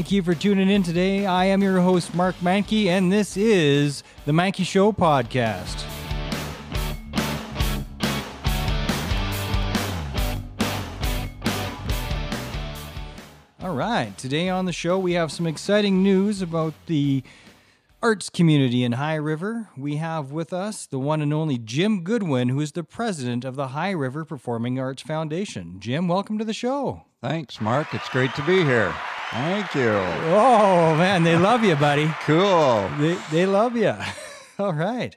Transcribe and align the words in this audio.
Thank 0.00 0.12
you 0.12 0.22
for 0.22 0.34
tuning 0.34 0.70
in 0.70 0.82
today. 0.82 1.26
I 1.26 1.44
am 1.44 1.62
your 1.62 1.78
host, 1.80 2.14
Mark 2.14 2.34
Meincke, 2.36 2.86
and 2.86 3.12
this 3.12 3.36
is 3.36 4.02
the 4.24 4.32
Mankey 4.32 4.64
Show 4.64 4.92
podcast. 4.92 5.84
All 13.60 13.74
right, 13.74 14.16
today 14.16 14.48
on 14.48 14.64
the 14.64 14.72
show, 14.72 14.98
we 14.98 15.12
have 15.12 15.30
some 15.30 15.46
exciting 15.46 16.02
news 16.02 16.40
about 16.40 16.72
the 16.86 17.22
arts 18.02 18.30
community 18.30 18.82
in 18.82 18.92
High 18.92 19.16
River. 19.16 19.68
We 19.76 19.96
have 19.96 20.32
with 20.32 20.54
us 20.54 20.86
the 20.86 20.98
one 20.98 21.20
and 21.20 21.34
only 21.34 21.58
Jim 21.58 22.04
Goodwin, 22.04 22.48
who 22.48 22.60
is 22.62 22.72
the 22.72 22.84
president 22.84 23.44
of 23.44 23.54
the 23.54 23.68
High 23.68 23.90
River 23.90 24.24
Performing 24.24 24.80
Arts 24.80 25.02
Foundation. 25.02 25.78
Jim, 25.78 26.08
welcome 26.08 26.38
to 26.38 26.44
the 26.46 26.54
show. 26.54 27.02
Thanks, 27.20 27.60
Mark. 27.60 27.92
It's 27.92 28.08
great 28.08 28.34
to 28.36 28.42
be 28.42 28.64
here. 28.64 28.94
Thank 29.30 29.76
you. 29.76 29.90
Oh, 29.90 30.96
man, 30.96 31.22
they 31.22 31.36
love 31.36 31.62
you, 31.62 31.76
buddy. 31.76 32.12
Cool. 32.24 32.90
They, 32.98 33.16
they 33.30 33.46
love 33.46 33.76
you. 33.76 33.94
All 34.58 34.72
right. 34.72 35.16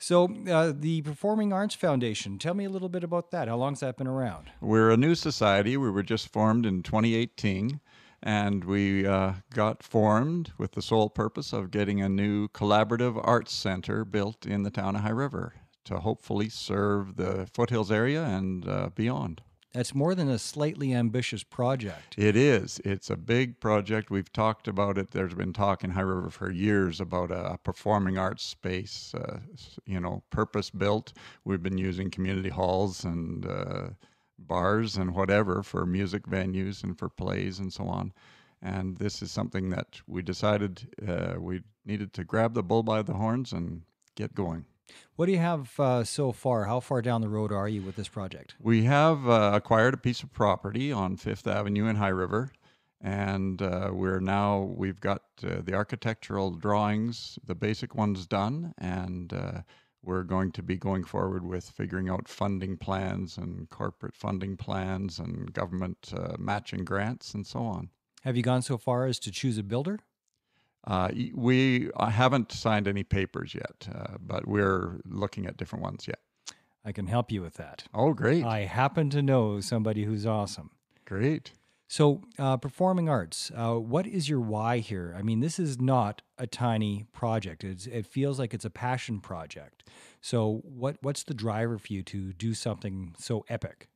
So, 0.00 0.28
uh, 0.50 0.72
the 0.74 1.02
Performing 1.02 1.52
Arts 1.52 1.76
Foundation, 1.76 2.38
tell 2.38 2.54
me 2.54 2.64
a 2.64 2.68
little 2.68 2.88
bit 2.88 3.04
about 3.04 3.30
that. 3.30 3.46
How 3.46 3.56
long's 3.56 3.78
that 3.78 3.96
been 3.96 4.08
around? 4.08 4.50
We're 4.60 4.90
a 4.90 4.96
new 4.96 5.14
society. 5.14 5.76
We 5.76 5.88
were 5.88 6.02
just 6.02 6.32
formed 6.32 6.66
in 6.66 6.82
2018, 6.82 7.78
and 8.24 8.64
we 8.64 9.06
uh, 9.06 9.34
got 9.54 9.84
formed 9.84 10.50
with 10.58 10.72
the 10.72 10.82
sole 10.82 11.08
purpose 11.08 11.52
of 11.52 11.70
getting 11.70 12.02
a 12.02 12.08
new 12.08 12.48
collaborative 12.48 13.20
arts 13.22 13.52
center 13.52 14.04
built 14.04 14.44
in 14.44 14.64
the 14.64 14.70
town 14.70 14.96
of 14.96 15.02
High 15.02 15.10
River 15.10 15.54
to 15.84 16.00
hopefully 16.00 16.48
serve 16.48 17.14
the 17.16 17.46
foothills 17.54 17.92
area 17.92 18.24
and 18.24 18.68
uh, 18.68 18.90
beyond. 18.96 19.42
That's 19.74 19.92
more 19.92 20.14
than 20.14 20.28
a 20.28 20.38
slightly 20.38 20.94
ambitious 20.94 21.42
project. 21.42 22.14
It 22.16 22.36
is. 22.36 22.80
It's 22.84 23.10
a 23.10 23.16
big 23.16 23.58
project. 23.58 24.08
We've 24.08 24.32
talked 24.32 24.68
about 24.68 24.96
it. 24.98 25.10
There's 25.10 25.34
been 25.34 25.52
talk 25.52 25.82
in 25.82 25.90
High 25.90 26.02
River 26.02 26.30
for 26.30 26.48
years 26.48 27.00
about 27.00 27.32
a, 27.32 27.58
performing 27.64 28.16
arts 28.16 28.44
space, 28.44 29.12
uh, 29.14 29.40
you 29.84 29.98
know, 29.98 30.22
purpose 30.30 30.70
built. 30.70 31.12
We've 31.44 31.62
been 31.62 31.76
using 31.76 32.08
community 32.08 32.50
halls 32.50 33.02
and 33.02 33.44
uh, 33.44 33.88
bars 34.38 34.96
and 34.96 35.12
whatever 35.12 35.64
for 35.64 35.84
music 35.84 36.22
venues 36.28 36.84
and 36.84 36.96
for 36.96 37.08
plays 37.08 37.58
and 37.58 37.72
so 37.72 37.88
on. 37.88 38.12
And 38.62 38.96
this 38.98 39.22
is 39.22 39.32
something 39.32 39.70
that 39.70 40.00
we 40.06 40.22
decided 40.22 40.86
uh, 41.06 41.34
we 41.40 41.62
needed 41.84 42.12
to 42.12 42.22
grab 42.22 42.54
the 42.54 42.62
bull 42.62 42.84
by 42.84 43.02
the 43.02 43.14
horns 43.14 43.52
and 43.52 43.82
get 44.14 44.36
going. 44.36 44.66
What 45.16 45.26
do 45.26 45.32
you 45.32 45.38
have 45.38 45.78
uh, 45.78 46.02
so 46.02 46.32
far? 46.32 46.64
How 46.64 46.80
far 46.80 47.00
down 47.00 47.20
the 47.20 47.28
road 47.28 47.52
are 47.52 47.68
you 47.68 47.82
with 47.82 47.94
this 47.94 48.08
project? 48.08 48.56
We 48.58 48.82
have 48.84 49.28
uh, 49.28 49.52
acquired 49.54 49.94
a 49.94 49.98
piece 49.98 50.24
of 50.24 50.32
property 50.32 50.90
on 50.90 51.16
Fifth 51.16 51.46
Avenue 51.46 51.86
in 51.86 51.96
High 51.96 52.08
River, 52.08 52.50
and 53.00 53.62
uh, 53.62 53.90
we're 53.92 54.18
now 54.18 54.62
we've 54.76 55.00
got 55.00 55.22
uh, 55.44 55.62
the 55.62 55.74
architectural 55.74 56.50
drawings, 56.50 57.38
the 57.46 57.54
basic 57.54 57.94
ones 57.94 58.26
done, 58.26 58.74
and 58.78 59.32
uh, 59.32 59.60
we're 60.02 60.24
going 60.24 60.50
to 60.50 60.64
be 60.64 60.76
going 60.76 61.04
forward 61.04 61.46
with 61.46 61.70
figuring 61.70 62.08
out 62.08 62.28
funding 62.28 62.76
plans 62.76 63.38
and 63.38 63.70
corporate 63.70 64.16
funding 64.16 64.56
plans 64.56 65.20
and 65.20 65.52
government 65.52 66.12
uh, 66.16 66.34
matching 66.38 66.84
grants 66.84 67.34
and 67.34 67.46
so 67.46 67.60
on. 67.60 67.88
Have 68.22 68.36
you 68.36 68.42
gone 68.42 68.62
so 68.62 68.78
far 68.78 69.06
as 69.06 69.20
to 69.20 69.30
choose 69.30 69.58
a 69.58 69.62
builder? 69.62 70.00
Uh, 70.86 71.10
we 71.34 71.90
haven't 71.98 72.52
signed 72.52 72.86
any 72.86 73.02
papers 73.02 73.54
yet, 73.54 73.88
uh, 73.94 74.16
but 74.20 74.46
we're 74.46 75.00
looking 75.06 75.46
at 75.46 75.56
different 75.56 75.82
ones 75.82 76.06
yet. 76.06 76.18
I 76.84 76.92
can 76.92 77.06
help 77.06 77.32
you 77.32 77.40
with 77.40 77.54
that. 77.54 77.84
Oh, 77.94 78.12
great. 78.12 78.44
I 78.44 78.60
happen 78.60 79.08
to 79.10 79.22
know 79.22 79.60
somebody 79.60 80.04
who's 80.04 80.26
awesome. 80.26 80.70
Great. 81.06 81.52
So, 81.88 82.22
uh, 82.38 82.56
performing 82.56 83.08
arts, 83.08 83.52
uh, 83.54 83.74
what 83.74 84.06
is 84.06 84.28
your 84.28 84.40
why 84.40 84.78
here? 84.78 85.14
I 85.16 85.22
mean, 85.22 85.40
this 85.40 85.58
is 85.58 85.80
not 85.80 86.22
a 86.38 86.46
tiny 86.46 87.06
project. 87.12 87.62
It's, 87.62 87.86
it 87.86 88.06
feels 88.06 88.38
like 88.38 88.52
it's 88.52 88.64
a 88.64 88.70
passion 88.70 89.20
project. 89.20 89.88
So, 90.20 90.62
what 90.64 90.96
what's 91.02 91.22
the 91.22 91.34
driver 91.34 91.78
for 91.78 91.92
you 91.92 92.02
to 92.02 92.32
do 92.32 92.54
something 92.54 93.14
so 93.18 93.44
epic? 93.48 93.88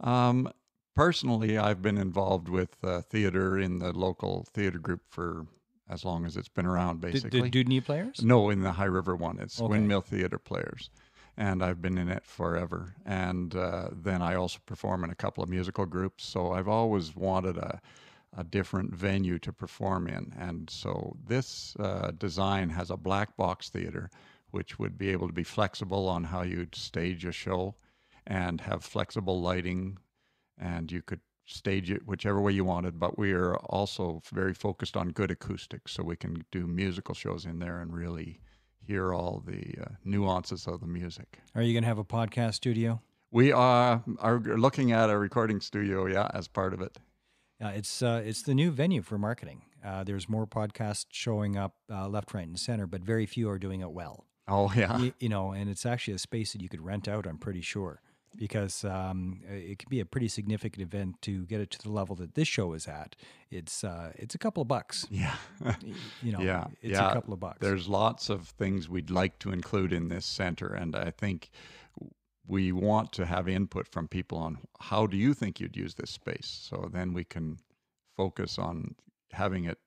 Um, 0.00 0.52
personally, 0.94 1.58
I've 1.58 1.82
been 1.82 1.98
involved 1.98 2.48
with 2.48 2.82
uh, 2.82 3.02
theater 3.02 3.58
in 3.58 3.80
the 3.80 3.92
local 3.92 4.46
theater 4.52 4.78
group 4.78 5.02
for 5.08 5.46
as 5.92 6.04
long 6.04 6.24
as 6.24 6.36
it's 6.36 6.48
been 6.48 6.66
around, 6.66 7.00
basically. 7.00 7.50
Did, 7.50 7.68
did 7.68 7.84
players? 7.84 8.22
No, 8.22 8.50
in 8.50 8.62
the 8.62 8.72
High 8.72 8.84
River 8.84 9.14
one. 9.14 9.38
It's 9.38 9.60
okay. 9.60 9.68
Windmill 9.68 10.00
Theater 10.00 10.38
Players. 10.38 10.90
And 11.36 11.62
I've 11.62 11.80
been 11.80 11.98
in 11.98 12.08
it 12.08 12.24
forever. 12.24 12.94
And 13.04 13.54
uh, 13.54 13.88
then 13.92 14.22
I 14.22 14.34
also 14.34 14.58
perform 14.66 15.04
in 15.04 15.10
a 15.10 15.14
couple 15.14 15.42
of 15.42 15.50
musical 15.50 15.86
groups. 15.86 16.24
So 16.24 16.52
I've 16.52 16.68
always 16.68 17.14
wanted 17.14 17.56
a, 17.56 17.80
a 18.36 18.44
different 18.44 18.94
venue 18.94 19.38
to 19.40 19.52
perform 19.52 20.08
in. 20.08 20.32
And 20.38 20.68
so 20.70 21.16
this 21.26 21.76
uh, 21.78 22.12
design 22.16 22.70
has 22.70 22.90
a 22.90 22.96
black 22.96 23.36
box 23.36 23.70
theater, 23.70 24.10
which 24.50 24.78
would 24.78 24.96
be 24.98 25.10
able 25.10 25.26
to 25.26 25.32
be 25.34 25.44
flexible 25.44 26.08
on 26.08 26.24
how 26.24 26.42
you'd 26.42 26.74
stage 26.74 27.24
a 27.24 27.32
show 27.32 27.74
and 28.26 28.60
have 28.62 28.84
flexible 28.84 29.40
lighting. 29.40 29.98
And 30.58 30.92
you 30.92 31.02
could 31.02 31.20
stage 31.52 31.90
it 31.90 32.06
whichever 32.06 32.40
way 32.40 32.52
you 32.52 32.64
wanted, 32.64 32.98
but 32.98 33.18
we 33.18 33.32
are 33.32 33.56
also 33.56 34.22
very 34.32 34.54
focused 34.54 34.96
on 34.96 35.10
good 35.10 35.30
acoustics 35.30 35.92
so 35.92 36.02
we 36.02 36.16
can 36.16 36.44
do 36.50 36.66
musical 36.66 37.14
shows 37.14 37.44
in 37.44 37.58
there 37.58 37.80
and 37.80 37.94
really 37.94 38.40
hear 38.84 39.14
all 39.14 39.42
the 39.46 39.74
uh, 39.80 39.90
nuances 40.04 40.66
of 40.66 40.80
the 40.80 40.86
music. 40.86 41.38
Are 41.54 41.62
you 41.62 41.72
going 41.72 41.84
to 41.84 41.88
have 41.88 41.98
a 41.98 42.04
podcast 42.04 42.54
studio? 42.54 43.00
We 43.30 43.52
are, 43.52 44.02
are 44.18 44.38
looking 44.38 44.92
at 44.92 45.08
a 45.08 45.16
recording 45.16 45.60
studio, 45.60 46.06
yeah, 46.06 46.30
as 46.34 46.48
part 46.48 46.74
of 46.74 46.80
it. 46.80 46.98
Yeah, 47.60 47.70
it's 47.70 48.02
uh, 48.02 48.22
it's 48.24 48.42
the 48.42 48.54
new 48.54 48.70
venue 48.70 49.02
for 49.02 49.18
marketing. 49.18 49.62
Uh, 49.84 50.04
there's 50.04 50.28
more 50.28 50.46
podcasts 50.46 51.06
showing 51.10 51.56
up 51.56 51.74
uh, 51.90 52.08
left, 52.08 52.34
right, 52.34 52.46
and 52.46 52.58
center, 52.58 52.86
but 52.86 53.02
very 53.02 53.24
few 53.24 53.48
are 53.48 53.58
doing 53.58 53.80
it 53.80 53.90
well. 53.90 54.26
Oh 54.48 54.72
yeah, 54.74 54.98
you, 54.98 55.14
you 55.20 55.28
know, 55.28 55.52
and 55.52 55.70
it's 55.70 55.86
actually 55.86 56.14
a 56.14 56.18
space 56.18 56.52
that 56.52 56.60
you 56.60 56.68
could 56.68 56.84
rent 56.84 57.08
out. 57.08 57.26
I'm 57.26 57.38
pretty 57.38 57.60
sure 57.60 58.02
because 58.36 58.84
um, 58.84 59.40
it 59.48 59.78
can 59.78 59.88
be 59.88 60.00
a 60.00 60.04
pretty 60.04 60.28
significant 60.28 60.82
event 60.82 61.20
to 61.22 61.44
get 61.46 61.60
it 61.60 61.70
to 61.70 61.82
the 61.82 61.90
level 61.90 62.16
that 62.16 62.34
this 62.34 62.48
show 62.48 62.72
is 62.72 62.86
at. 62.86 63.16
It's 63.50 63.84
uh, 63.84 64.12
it's 64.16 64.34
a 64.34 64.38
couple 64.38 64.62
of 64.62 64.68
bucks. 64.68 65.06
Yeah, 65.12 65.36
you 66.22 66.32
know, 66.32 66.40
yeah, 66.40 66.66
it's 66.80 66.92
yeah. 66.92 67.10
a 67.10 67.14
couple 67.14 67.34
of 67.34 67.40
bucks. 67.40 67.58
There's 67.60 67.86
lots 67.86 68.28
of 68.28 68.48
things 68.48 68.88
we'd 68.88 69.10
like 69.10 69.38
to 69.40 69.52
include 69.52 69.92
in 69.92 70.08
this 70.08 70.26
center, 70.26 70.72
and 70.72 70.96
I 70.96 71.10
think 71.10 71.50
we 72.46 72.72
want 72.72 73.12
to 73.12 73.26
have 73.26 73.48
input 73.48 73.86
from 73.86 74.08
people 74.08 74.38
on 74.38 74.58
how 74.80 75.06
do 75.06 75.16
you 75.16 75.34
think 75.34 75.60
you'd 75.60 75.76
use 75.76 75.94
this 75.94 76.10
space, 76.10 76.46
so 76.46 76.88
then 76.92 77.12
we 77.12 77.24
can 77.24 77.58
focus 78.16 78.58
on 78.58 78.96
having 79.32 79.64
it 79.64 79.78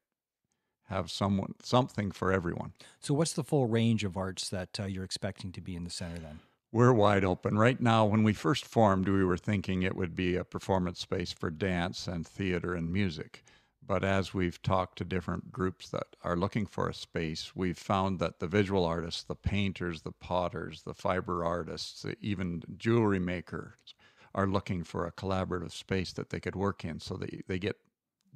have 0.90 1.10
someone 1.10 1.56
something 1.64 2.12
for 2.12 2.32
everyone. 2.32 2.74
So, 3.00 3.14
what's 3.14 3.34
the 3.34 3.44
full 3.44 3.68
range 3.68 4.04
of 4.04 4.18
arts 4.18 4.50
that 4.50 4.80
uh, 4.80 4.86
you're 4.86 5.04
expecting 5.04 5.52
to 5.54 5.62
be 5.62 5.76
in 5.76 5.84
the 5.84 5.90
center 5.90 6.20
then? 6.20 6.40
We're 6.76 6.92
wide 6.92 7.24
open. 7.24 7.58
Right 7.58 7.80
now, 7.80 8.04
when 8.04 8.24
we 8.24 8.34
first 8.34 8.66
formed, 8.66 9.08
we 9.08 9.24
were 9.24 9.38
thinking 9.38 9.82
it 9.82 9.96
would 9.96 10.14
be 10.14 10.36
a 10.36 10.44
performance 10.44 11.00
space 11.00 11.32
for 11.32 11.50
dance 11.50 12.06
and 12.06 12.28
theater 12.28 12.74
and 12.76 12.92
music. 12.92 13.46
But 13.82 14.04
as 14.04 14.34
we've 14.34 14.62
talked 14.62 14.98
to 14.98 15.06
different 15.06 15.54
groups 15.54 15.88
that 15.92 16.18
are 16.22 16.36
looking 16.36 16.66
for 16.66 16.90
a 16.90 16.94
space, 16.94 17.56
we've 17.56 17.78
found 17.78 18.20
that 18.20 18.40
the 18.40 18.48
visual 18.48 18.84
artists, 18.84 19.24
the 19.24 19.36
painters, 19.36 20.02
the 20.02 20.12
potters, 20.12 20.84
the 20.84 20.94
fiber 20.94 21.46
artists, 21.46 22.06
even 22.20 22.62
jewelry 22.76 23.20
makers 23.20 23.96
are 24.34 24.46
looking 24.46 24.84
for 24.84 25.08
a 25.08 25.14
collaborative 25.14 25.72
space 25.72 26.12
that 26.12 26.30
they 26.30 26.42
could 26.42 26.58
work 26.58 26.84
in 26.84 27.00
so 27.00 27.16
they, 27.16 27.40
they 27.48 27.58
get 27.58 27.78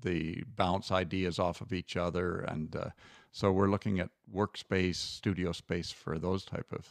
the 0.02 0.46
bounce 0.56 0.94
ideas 0.94 1.40
off 1.40 1.60
of 1.60 1.74
each 1.74 1.98
other. 1.98 2.40
And 2.40 2.74
uh, 2.74 2.92
so 3.34 3.52
we're 3.52 3.70
looking 3.70 4.00
at 4.00 4.12
workspace, 4.34 4.96
studio 4.96 5.52
space 5.52 5.92
for 5.92 6.18
those 6.18 6.46
type 6.46 6.72
of 6.72 6.88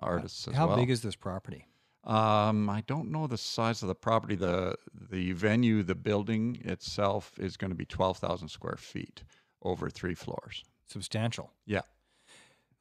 artists 0.00 0.48
as 0.48 0.54
How 0.54 0.68
well. 0.68 0.76
big 0.76 0.90
is 0.90 1.02
this 1.02 1.16
property? 1.16 1.66
Um, 2.04 2.70
I 2.70 2.82
don't 2.86 3.10
know 3.10 3.26
the 3.26 3.38
size 3.38 3.82
of 3.82 3.88
the 3.88 3.94
property. 3.94 4.36
the 4.36 4.76
The 5.10 5.32
venue, 5.32 5.82
the 5.82 5.94
building 5.96 6.58
itself, 6.64 7.32
is 7.38 7.56
going 7.56 7.70
to 7.70 7.76
be 7.76 7.84
twelve 7.86 8.18
thousand 8.18 8.48
square 8.48 8.76
feet 8.76 9.24
over 9.62 9.90
three 9.90 10.14
floors. 10.14 10.62
Substantial. 10.86 11.50
Yeah. 11.66 11.82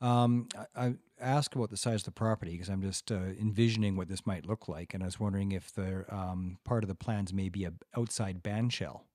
Um, 0.01 0.47
I, 0.75 0.85
I 0.87 0.95
asked 1.19 1.55
about 1.55 1.69
the 1.71 1.77
size 1.77 2.01
of 2.01 2.05
the 2.05 2.11
property 2.11 2.51
because 2.51 2.69
I'm 2.69 2.81
just 2.81 3.11
uh, 3.11 3.15
envisioning 3.39 3.95
what 3.95 4.09
this 4.09 4.25
might 4.27 4.45
look 4.45 4.67
like, 4.67 4.93
and 4.93 5.01
I 5.01 5.07
was 5.07 5.19
wondering 5.19 5.53
if 5.53 5.73
the 5.73 6.05
um, 6.13 6.59
part 6.63 6.83
of 6.83 6.87
the 6.89 6.95
plans 6.95 7.33
may 7.33 7.49
be 7.49 7.63
a 7.65 7.73
outside 7.97 8.43
band 8.43 8.73
shell. 8.73 9.05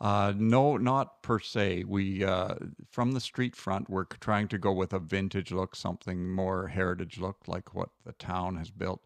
Uh, 0.00 0.32
no, 0.36 0.76
not 0.76 1.22
per 1.22 1.38
se. 1.38 1.84
We 1.86 2.24
uh, 2.24 2.54
from 2.90 3.12
the 3.12 3.20
street 3.20 3.56
front, 3.56 3.88
we're 3.88 4.04
trying 4.04 4.48
to 4.48 4.58
go 4.58 4.72
with 4.72 4.92
a 4.92 4.98
vintage 4.98 5.52
look, 5.52 5.76
something 5.76 6.30
more 6.30 6.68
heritage 6.68 7.18
look, 7.18 7.46
like 7.46 7.74
what 7.74 7.90
the 8.04 8.12
town 8.12 8.56
has 8.56 8.70
built 8.70 9.02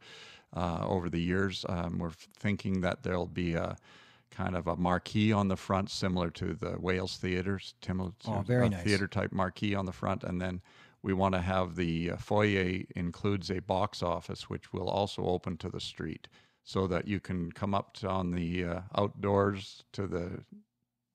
uh, 0.55 0.85
over 0.87 1.09
the 1.09 1.21
years. 1.21 1.65
Um, 1.69 1.99
we're 1.99 2.11
thinking 2.39 2.81
that 2.83 3.03
there'll 3.03 3.27
be 3.27 3.55
a 3.55 3.77
kind 4.31 4.57
of 4.57 4.67
a 4.67 4.77
marquee 4.77 5.33
on 5.33 5.49
the 5.49 5.57
front, 5.57 5.91
similar 5.91 6.31
to 6.31 6.55
the 6.55 6.77
Wales 6.79 7.17
theaters, 7.17 7.75
Tim- 7.81 8.01
oh, 8.01 8.41
very 8.47 8.69
nice. 8.69 8.85
theater 8.85 9.09
type 9.09 9.33
marquee 9.33 9.75
on 9.75 9.87
the 9.87 9.93
front, 9.93 10.23
and 10.23 10.41
then 10.41 10.61
we 11.03 11.13
want 11.13 11.35
to 11.35 11.41
have 11.41 11.77
the 11.77 12.13
uh, 12.13 12.17
foyer 12.17 12.83
includes 12.95 13.51
a 13.51 13.61
box 13.61 14.03
office, 14.03 14.51
which 14.51 14.73
will 14.73 14.89
also 14.89 15.25
open 15.25 15.57
to 15.59 15.69
the 15.69 15.81
street 15.81 16.29
so 16.69 16.87
that 16.87 17.09
you 17.09 17.19
can 17.19 17.51
come 17.51 17.75
up 17.75 17.95
to 17.95 18.07
on 18.07 18.33
the 18.33 18.63
uh, 18.63 18.81
outdoors 18.95 19.85
to 19.91 20.07
the 20.07 20.45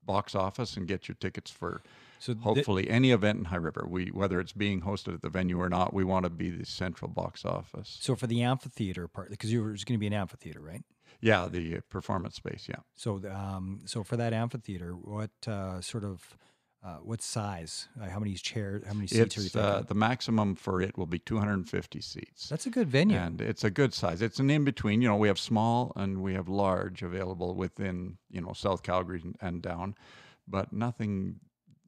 box 0.03 0.33
office 0.33 0.75
and 0.75 0.87
get 0.87 1.07
your 1.07 1.15
tickets 1.19 1.51
for 1.51 1.83
so 2.17 2.33
hopefully 2.33 2.83
th- 2.83 2.93
any 2.93 3.11
event 3.11 3.37
in 3.37 3.45
High 3.45 3.57
River. 3.57 3.85
We 3.87 4.07
whether 4.07 4.39
it's 4.39 4.51
being 4.51 4.81
hosted 4.81 5.13
at 5.13 5.21
the 5.21 5.29
venue 5.29 5.61
or 5.61 5.69
not, 5.69 5.93
we 5.93 6.03
want 6.03 6.23
to 6.23 6.31
be 6.31 6.49
the 6.49 6.65
central 6.65 7.09
box 7.11 7.45
office. 7.45 7.99
So 8.01 8.15
for 8.15 8.25
the 8.25 8.41
amphitheater 8.41 9.07
part, 9.07 9.29
because 9.29 9.53
you're 9.53 9.65
going 9.65 9.77
to 9.77 9.97
be 9.99 10.07
an 10.07 10.13
amphitheater, 10.13 10.59
right? 10.59 10.81
Yeah, 11.21 11.47
the 11.47 11.81
performance 11.81 12.35
space. 12.35 12.65
Yeah. 12.67 12.81
So, 12.95 13.21
um, 13.31 13.81
so 13.85 14.03
for 14.03 14.17
that 14.17 14.33
amphitheater, 14.33 14.93
what 14.93 15.29
uh, 15.47 15.81
sort 15.81 16.03
of 16.03 16.35
uh, 16.83 16.97
what 16.97 17.21
size? 17.21 17.87
Uh, 18.01 18.09
how 18.09 18.19
many 18.19 18.33
chairs? 18.33 18.83
How 18.85 18.93
many 18.93 19.07
seats 19.07 19.21
it's, 19.21 19.37
are 19.37 19.41
you 19.41 19.49
thinking? 19.49 19.71
Uh, 19.71 19.81
the 19.87 19.95
maximum 19.95 20.55
for 20.55 20.81
it 20.81 20.97
will 20.97 21.05
be 21.05 21.19
250 21.19 22.01
seats. 22.01 22.49
That's 22.49 22.65
a 22.65 22.69
good 22.69 22.89
venue, 22.89 23.17
and 23.17 23.39
it's 23.39 23.63
a 23.63 23.69
good 23.69 23.93
size. 23.93 24.21
It's 24.21 24.39
an 24.39 24.49
in 24.49 24.65
between. 24.65 25.01
You 25.01 25.07
know, 25.07 25.15
we 25.15 25.29
have 25.29 25.39
small 25.39 25.93
and 25.95 26.21
we 26.21 26.33
have 26.33 26.49
large 26.49 27.01
available 27.01 27.55
within 27.55 28.17
you 28.29 28.41
know 28.41 28.53
South 28.53 28.83
Calgary 28.83 29.21
and, 29.23 29.37
and 29.41 29.61
down, 29.61 29.95
but 30.47 30.73
nothing 30.73 31.39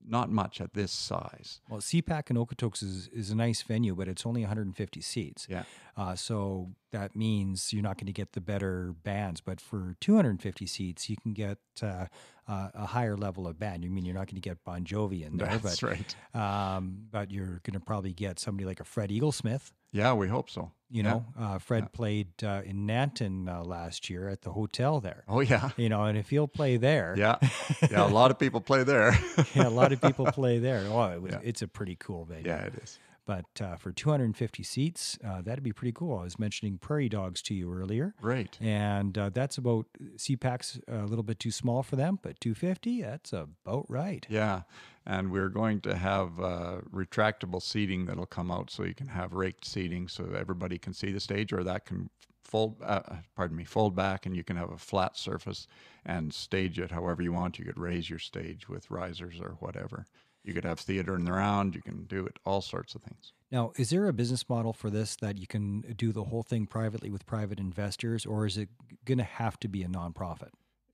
not 0.07 0.29
much 0.29 0.61
at 0.61 0.73
this 0.73 0.91
size. 0.91 1.61
Well, 1.69 1.81
CPAC 1.81 2.29
in 2.29 2.37
Okotoks 2.37 2.83
is, 2.83 3.09
is 3.11 3.31
a 3.31 3.35
nice 3.35 3.61
venue, 3.63 3.95
but 3.95 4.07
it's 4.07 4.25
only 4.25 4.41
150 4.41 5.01
seats. 5.01 5.47
Yeah. 5.49 5.63
Uh, 5.97 6.15
so 6.15 6.71
that 6.91 7.15
means 7.15 7.71
you're 7.71 7.83
not 7.83 7.97
going 7.97 8.07
to 8.07 8.13
get 8.13 8.33
the 8.33 8.41
better 8.41 8.93
bands. 9.03 9.41
But 9.41 9.61
for 9.61 9.95
250 10.01 10.65
seats, 10.65 11.09
you 11.09 11.15
can 11.17 11.33
get 11.33 11.57
uh, 11.81 12.07
uh, 12.47 12.69
a 12.73 12.85
higher 12.85 13.15
level 13.15 13.47
of 13.47 13.57
band. 13.57 13.83
You 13.83 13.89
mean 13.89 14.05
you're 14.05 14.15
not 14.15 14.27
going 14.27 14.41
to 14.41 14.49
get 14.49 14.63
Bon 14.63 14.83
Jovi 14.83 15.25
in 15.25 15.37
there, 15.37 15.57
That's 15.57 15.79
but 15.79 15.89
right. 15.89 16.15
Um, 16.35 16.97
but 17.11 17.31
you're 17.31 17.61
going 17.63 17.73
to 17.73 17.79
probably 17.79 18.13
get 18.13 18.39
somebody 18.39 18.65
like 18.65 18.79
a 18.79 18.83
Fred 18.83 19.09
Eaglesmith. 19.09 19.71
Yeah, 19.91 20.13
we 20.13 20.27
hope 20.27 20.49
so. 20.49 20.71
You 20.91 21.03
yeah. 21.03 21.09
know, 21.09 21.25
uh, 21.39 21.57
Fred 21.57 21.83
yeah. 21.83 21.89
played 21.93 22.43
uh, 22.43 22.61
in 22.65 22.85
Nanton 22.85 23.47
uh, 23.49 23.63
last 23.63 24.09
year 24.09 24.27
at 24.27 24.41
the 24.41 24.51
hotel 24.51 24.99
there. 24.99 25.23
Oh 25.27 25.39
yeah. 25.39 25.71
You 25.77 25.89
know, 25.89 26.03
and 26.03 26.17
if 26.17 26.29
he'll 26.29 26.47
play 26.47 26.77
there, 26.77 27.15
yeah, 27.17 27.37
yeah, 27.89 28.05
a 28.05 28.07
lot 28.07 28.29
of 28.29 28.37
people 28.37 28.61
play 28.61 28.83
there. 28.83 29.17
yeah, 29.55 29.67
a 29.67 29.69
lot 29.69 29.93
of 29.93 30.01
people 30.01 30.25
play 30.31 30.59
there. 30.59 30.85
Oh, 30.87 31.05
it 31.05 31.21
was, 31.21 31.31
yeah. 31.31 31.39
it's 31.43 31.61
a 31.61 31.67
pretty 31.67 31.95
cool 31.95 32.25
venue. 32.25 32.47
Yeah, 32.47 32.65
it 32.65 32.75
is. 32.83 32.99
But 33.25 33.45
uh, 33.59 33.75
for 33.75 33.91
250 33.91 34.63
seats, 34.63 35.17
uh, 35.25 35.41
that'd 35.41 35.63
be 35.63 35.73
pretty 35.73 35.91
cool. 35.91 36.19
I 36.19 36.23
was 36.23 36.37
mentioning 36.37 36.77
Prairie 36.77 37.09
Dogs 37.09 37.41
to 37.43 37.55
you 37.55 37.73
earlier. 37.73 38.13
Right. 38.21 38.55
And 38.61 39.17
uh, 39.17 39.29
that's 39.29 39.57
about, 39.57 39.87
CPAC's 40.15 40.79
a 40.87 41.05
little 41.05 41.23
bit 41.23 41.39
too 41.39 41.51
small 41.51 41.81
for 41.81 41.95
them, 41.95 42.19
but 42.21 42.39
250, 42.39 43.01
that's 43.01 43.33
about 43.33 43.85
right. 43.89 44.25
Yeah. 44.29 44.61
And 45.05 45.31
we're 45.31 45.49
going 45.49 45.81
to 45.81 45.95
have 45.95 46.39
uh, 46.39 46.77
retractable 46.93 47.61
seating 47.61 48.05
that'll 48.05 48.25
come 48.25 48.51
out 48.51 48.69
so 48.69 48.83
you 48.83 48.95
can 48.95 49.07
have 49.07 49.33
raked 49.33 49.65
seating 49.65 50.07
so 50.07 50.31
everybody 50.37 50.77
can 50.77 50.93
see 50.93 51.11
the 51.11 51.19
stage, 51.19 51.51
or 51.51 51.63
that 51.63 51.85
can 51.85 52.09
fold, 52.45 52.77
uh, 52.83 53.01
pardon 53.35 53.57
me, 53.57 53.63
fold 53.63 53.95
back 53.95 54.25
and 54.25 54.35
you 54.35 54.43
can 54.43 54.55
have 54.55 54.71
a 54.71 54.77
flat 54.77 55.17
surface 55.17 55.67
and 56.05 56.33
stage 56.33 56.79
it 56.79 56.91
however 56.91 57.21
you 57.21 57.33
want. 57.33 57.59
You 57.59 57.65
could 57.65 57.79
raise 57.79 58.09
your 58.09 58.19
stage 58.19 58.69
with 58.69 58.89
risers 58.91 59.39
or 59.41 59.57
whatever. 59.59 60.05
You 60.43 60.53
could 60.53 60.63
have 60.63 60.79
theater 60.79 61.15
in 61.15 61.25
the 61.25 61.31
round. 61.31 61.73
You 61.75 61.81
can 61.81 62.03
do 62.03 62.25
it, 62.25 62.37
all 62.45 62.61
sorts 62.61 62.93
of 62.93 63.01
things. 63.01 63.33
Now, 63.51 63.71
is 63.77 63.89
there 63.89 64.07
a 64.07 64.13
business 64.13 64.47
model 64.47 64.73
for 64.73 64.91
this 64.91 65.15
that 65.17 65.39
you 65.39 65.47
can 65.47 65.81
do 65.97 66.11
the 66.11 66.25
whole 66.25 66.43
thing 66.43 66.67
privately 66.67 67.09
with 67.09 67.25
private 67.25 67.59
investors, 67.59 68.25
or 68.25 68.45
is 68.45 68.57
it 68.57 68.69
going 69.05 69.17
to 69.17 69.23
have 69.23 69.59
to 69.61 69.67
be 69.67 69.81
a 69.81 69.87
nonprofit? 69.87 70.49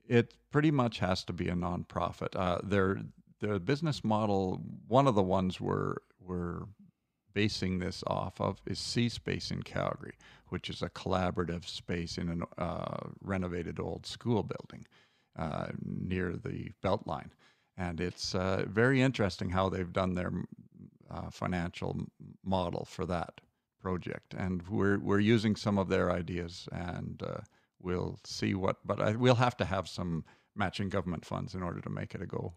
It 0.08 0.34
pretty 0.50 0.70
much 0.70 1.00
has 1.00 1.22
to 1.24 1.32
be 1.34 1.48
a 1.48 1.54
nonprofit. 1.54 2.34
Uh, 2.34 2.60
their 2.62 3.00
their 3.40 3.58
business 3.58 4.04
model, 4.04 4.62
one 4.88 5.06
of 5.06 5.14
the 5.14 5.22
ones 5.22 5.60
we're 5.60 5.96
we're 6.20 6.62
basing 7.34 7.78
this 7.78 8.02
off 8.06 8.40
of 8.40 8.60
is 8.66 8.78
C 8.78 9.08
Space 9.08 9.50
in 9.50 9.62
Calgary, 9.62 10.14
which 10.48 10.70
is 10.70 10.82
a 10.82 10.90
collaborative 10.90 11.66
space 11.66 12.18
in 12.18 12.42
a 12.58 12.62
uh, 12.62 13.10
renovated 13.22 13.80
old 13.80 14.06
school 14.06 14.42
building 14.42 14.86
uh, 15.38 15.68
near 15.84 16.32
the 16.32 16.70
Beltline 16.84 17.30
and 17.76 18.00
it's 18.00 18.34
uh, 18.34 18.64
very 18.68 19.00
interesting 19.00 19.50
how 19.50 19.68
they've 19.68 19.92
done 19.92 20.14
their 20.14 20.32
uh, 21.10 21.30
financial 21.30 21.96
model 22.44 22.84
for 22.84 23.06
that 23.06 23.40
project. 23.80 24.34
And 24.34 24.62
we're 24.68 24.98
we're 24.98 25.20
using 25.20 25.56
some 25.56 25.78
of 25.78 25.88
their 25.88 26.10
ideas, 26.10 26.68
and 26.72 27.22
uh, 27.22 27.40
we'll 27.80 28.18
see 28.24 28.54
what. 28.54 28.76
But 28.84 29.00
I, 29.00 29.12
we'll 29.12 29.34
have 29.36 29.56
to 29.58 29.64
have 29.64 29.88
some 29.88 30.24
matching 30.54 30.88
government 30.88 31.24
funds 31.24 31.54
in 31.54 31.62
order 31.62 31.80
to 31.80 31.90
make 31.90 32.14
it 32.14 32.22
a 32.22 32.26
go. 32.26 32.54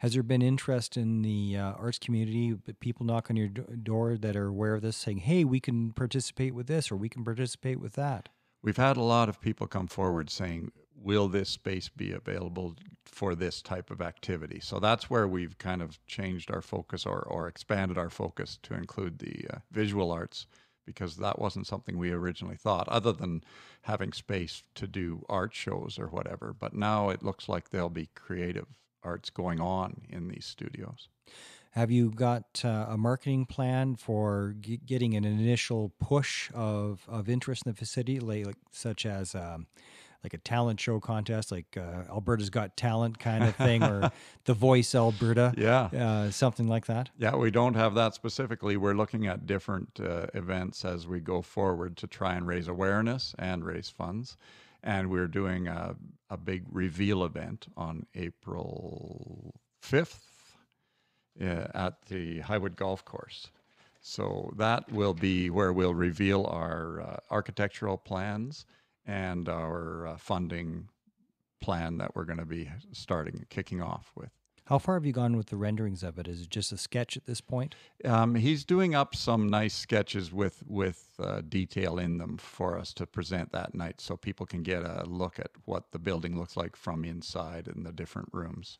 Has 0.00 0.14
there 0.14 0.22
been 0.22 0.40
interest 0.40 0.96
in 0.96 1.20
the 1.20 1.58
uh, 1.58 1.72
arts 1.72 1.98
community? 1.98 2.56
People 2.80 3.04
knock 3.04 3.30
on 3.30 3.36
your 3.36 3.48
door 3.48 4.16
that 4.16 4.34
are 4.34 4.46
aware 4.46 4.74
of 4.74 4.82
this, 4.82 4.96
saying, 4.96 5.18
"Hey, 5.18 5.44
we 5.44 5.60
can 5.60 5.92
participate 5.92 6.54
with 6.54 6.68
this, 6.68 6.90
or 6.90 6.96
we 6.96 7.10
can 7.10 7.22
participate 7.22 7.78
with 7.78 7.92
that." 7.94 8.30
We've 8.62 8.76
had 8.76 8.96
a 8.96 9.02
lot 9.02 9.28
of 9.28 9.40
people 9.40 9.66
come 9.66 9.86
forward 9.86 10.30
saying, 10.30 10.72
will 10.94 11.28
this 11.28 11.48
space 11.48 11.88
be 11.88 12.12
available 12.12 12.76
for 13.04 13.34
this 13.34 13.62
type 13.62 13.90
of 13.90 14.00
activity? 14.00 14.60
So 14.60 14.78
that's 14.78 15.08
where 15.08 15.26
we've 15.26 15.56
kind 15.58 15.82
of 15.82 16.04
changed 16.06 16.50
our 16.50 16.62
focus 16.62 17.06
or, 17.06 17.20
or 17.20 17.48
expanded 17.48 17.96
our 17.96 18.10
focus 18.10 18.58
to 18.62 18.74
include 18.74 19.18
the 19.18 19.46
uh, 19.50 19.58
visual 19.70 20.12
arts 20.12 20.46
because 20.86 21.16
that 21.16 21.38
wasn't 21.38 21.66
something 21.66 21.96
we 21.96 22.10
originally 22.10 22.56
thought, 22.56 22.88
other 22.88 23.12
than 23.12 23.44
having 23.82 24.12
space 24.12 24.64
to 24.74 24.86
do 24.86 25.24
art 25.28 25.54
shows 25.54 25.98
or 25.98 26.06
whatever. 26.08 26.54
But 26.58 26.74
now 26.74 27.10
it 27.10 27.22
looks 27.22 27.48
like 27.48 27.68
there'll 27.68 27.90
be 27.90 28.08
creative 28.14 28.66
arts 29.02 29.30
going 29.30 29.60
on 29.60 30.02
in 30.08 30.28
these 30.28 30.46
studios. 30.46 31.08
Have 31.72 31.90
you 31.90 32.10
got 32.10 32.62
uh, 32.64 32.86
a 32.88 32.96
marketing 32.96 33.46
plan 33.46 33.94
for 33.94 34.56
g- 34.60 34.80
getting 34.84 35.14
an 35.14 35.24
initial 35.24 35.92
push 36.00 36.50
of, 36.52 37.06
of 37.08 37.28
interest 37.28 37.64
in 37.64 37.70
the 37.72 37.76
facility, 37.76 38.18
like, 38.18 38.46
like 38.46 38.56
such 38.72 39.06
as 39.06 39.36
um, 39.36 39.68
like 40.22 40.34
a 40.34 40.38
talent 40.38 40.80
show 40.80 41.00
contest, 41.00 41.50
like 41.50 41.76
uh, 41.76 42.02
Alberta's 42.10 42.50
Got 42.50 42.76
Talent 42.76 43.18
kind 43.18 43.44
of 43.44 43.54
thing, 43.56 43.82
or 43.82 44.10
The 44.44 44.54
Voice 44.54 44.94
Alberta, 44.94 45.54
yeah, 45.56 45.84
uh, 45.84 46.30
something 46.30 46.68
like 46.68 46.86
that. 46.86 47.10
Yeah, 47.18 47.36
we 47.36 47.50
don't 47.50 47.74
have 47.74 47.94
that 47.94 48.14
specifically. 48.14 48.76
We're 48.76 48.94
looking 48.94 49.26
at 49.26 49.46
different 49.46 50.00
uh, 50.00 50.26
events 50.34 50.84
as 50.84 51.06
we 51.06 51.20
go 51.20 51.40
forward 51.40 51.96
to 51.98 52.06
try 52.06 52.34
and 52.34 52.46
raise 52.46 52.68
awareness 52.68 53.34
and 53.38 53.64
raise 53.64 53.88
funds. 53.88 54.36
And 54.82 55.10
we're 55.10 55.28
doing 55.28 55.68
a, 55.68 55.94
a 56.30 56.36
big 56.36 56.64
reveal 56.70 57.24
event 57.24 57.66
on 57.76 58.06
April 58.14 59.54
5th 59.82 60.18
uh, 61.40 61.66
at 61.74 62.02
the 62.08 62.40
Highwood 62.40 62.76
Golf 62.76 63.04
Course. 63.04 63.48
So 64.00 64.52
that 64.56 64.90
will 64.90 65.12
be 65.12 65.50
where 65.50 65.72
we'll 65.72 65.94
reveal 65.94 66.46
our 66.46 67.00
uh, 67.00 67.16
architectural 67.30 67.98
plans 67.98 68.64
and 69.06 69.48
our 69.48 70.06
uh, 70.06 70.16
funding 70.16 70.88
plan 71.60 71.98
that 71.98 72.16
we're 72.16 72.24
going 72.24 72.38
to 72.38 72.46
be 72.46 72.70
starting, 72.92 73.44
kicking 73.50 73.82
off 73.82 74.12
with. 74.16 74.30
How 74.70 74.78
far 74.78 74.94
have 74.94 75.04
you 75.04 75.12
gone 75.12 75.36
with 75.36 75.48
the 75.48 75.56
renderings 75.56 76.04
of 76.04 76.16
it? 76.16 76.28
Is 76.28 76.42
it 76.42 76.48
just 76.48 76.70
a 76.70 76.76
sketch 76.76 77.16
at 77.16 77.26
this 77.26 77.40
point? 77.40 77.74
Um, 78.04 78.36
he's 78.36 78.64
doing 78.64 78.94
up 78.94 79.16
some 79.16 79.48
nice 79.48 79.74
sketches 79.74 80.32
with 80.32 80.62
with 80.64 81.10
uh, 81.18 81.40
detail 81.40 81.98
in 81.98 82.18
them 82.18 82.36
for 82.36 82.78
us 82.78 82.94
to 82.94 83.04
present 83.04 83.50
that 83.50 83.74
night, 83.74 84.00
so 84.00 84.16
people 84.16 84.46
can 84.46 84.62
get 84.62 84.84
a 84.84 85.02
look 85.08 85.40
at 85.40 85.50
what 85.64 85.90
the 85.90 85.98
building 85.98 86.38
looks 86.38 86.56
like 86.56 86.76
from 86.76 87.04
inside 87.04 87.66
in 87.66 87.82
the 87.82 87.90
different 87.90 88.28
rooms. 88.32 88.78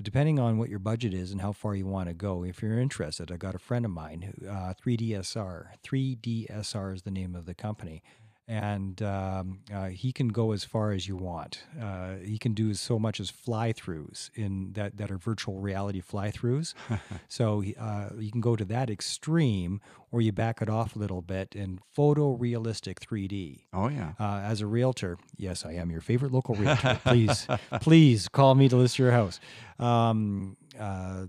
Depending 0.00 0.38
on 0.38 0.58
what 0.58 0.70
your 0.70 0.78
budget 0.78 1.12
is 1.12 1.32
and 1.32 1.40
how 1.40 1.50
far 1.50 1.74
you 1.74 1.86
want 1.86 2.08
to 2.08 2.14
go, 2.14 2.44
if 2.44 2.62
you're 2.62 2.78
interested, 2.78 3.32
I 3.32 3.36
got 3.36 3.56
a 3.56 3.58
friend 3.58 3.84
of 3.84 3.90
mine 3.90 4.22
who 4.22 4.48
uh, 4.48 4.74
3DSR. 4.74 5.70
3DSR 5.84 6.94
is 6.94 7.02
the 7.02 7.10
name 7.10 7.34
of 7.34 7.46
the 7.46 7.54
company 7.54 8.04
and 8.50 9.00
um, 9.00 9.60
uh, 9.72 9.86
he 9.86 10.12
can 10.12 10.26
go 10.26 10.50
as 10.50 10.64
far 10.64 10.90
as 10.90 11.06
you 11.06 11.14
want. 11.14 11.62
Uh, 11.80 12.14
he 12.16 12.36
can 12.36 12.52
do 12.52 12.74
so 12.74 12.98
much 12.98 13.20
as 13.20 13.30
fly-throughs 13.30 14.28
in 14.34 14.72
that 14.72 14.96
that 14.96 15.08
are 15.08 15.18
virtual 15.18 15.60
reality 15.60 16.00
fly-throughs. 16.00 16.74
so 17.28 17.62
uh, 17.78 18.08
you 18.18 18.32
can 18.32 18.40
go 18.40 18.56
to 18.56 18.64
that 18.64 18.90
extreme, 18.90 19.80
or 20.10 20.20
you 20.20 20.32
back 20.32 20.60
it 20.60 20.68
off 20.68 20.96
a 20.96 20.98
little 20.98 21.22
bit 21.22 21.54
in 21.54 21.78
photorealistic 21.96 22.96
3D. 22.98 23.66
Oh 23.72 23.86
yeah. 23.86 24.14
Uh, 24.18 24.40
as 24.42 24.60
a 24.60 24.66
realtor, 24.66 25.16
yes, 25.36 25.64
I 25.64 25.74
am 25.74 25.92
your 25.92 26.00
favorite 26.00 26.32
local 26.32 26.56
realtor. 26.56 26.98
please, 27.04 27.46
please 27.80 28.26
call 28.26 28.56
me 28.56 28.68
to 28.68 28.76
list 28.76 28.98
your 28.98 29.12
house. 29.12 29.38
Um, 29.78 30.56
uh, 30.78 31.26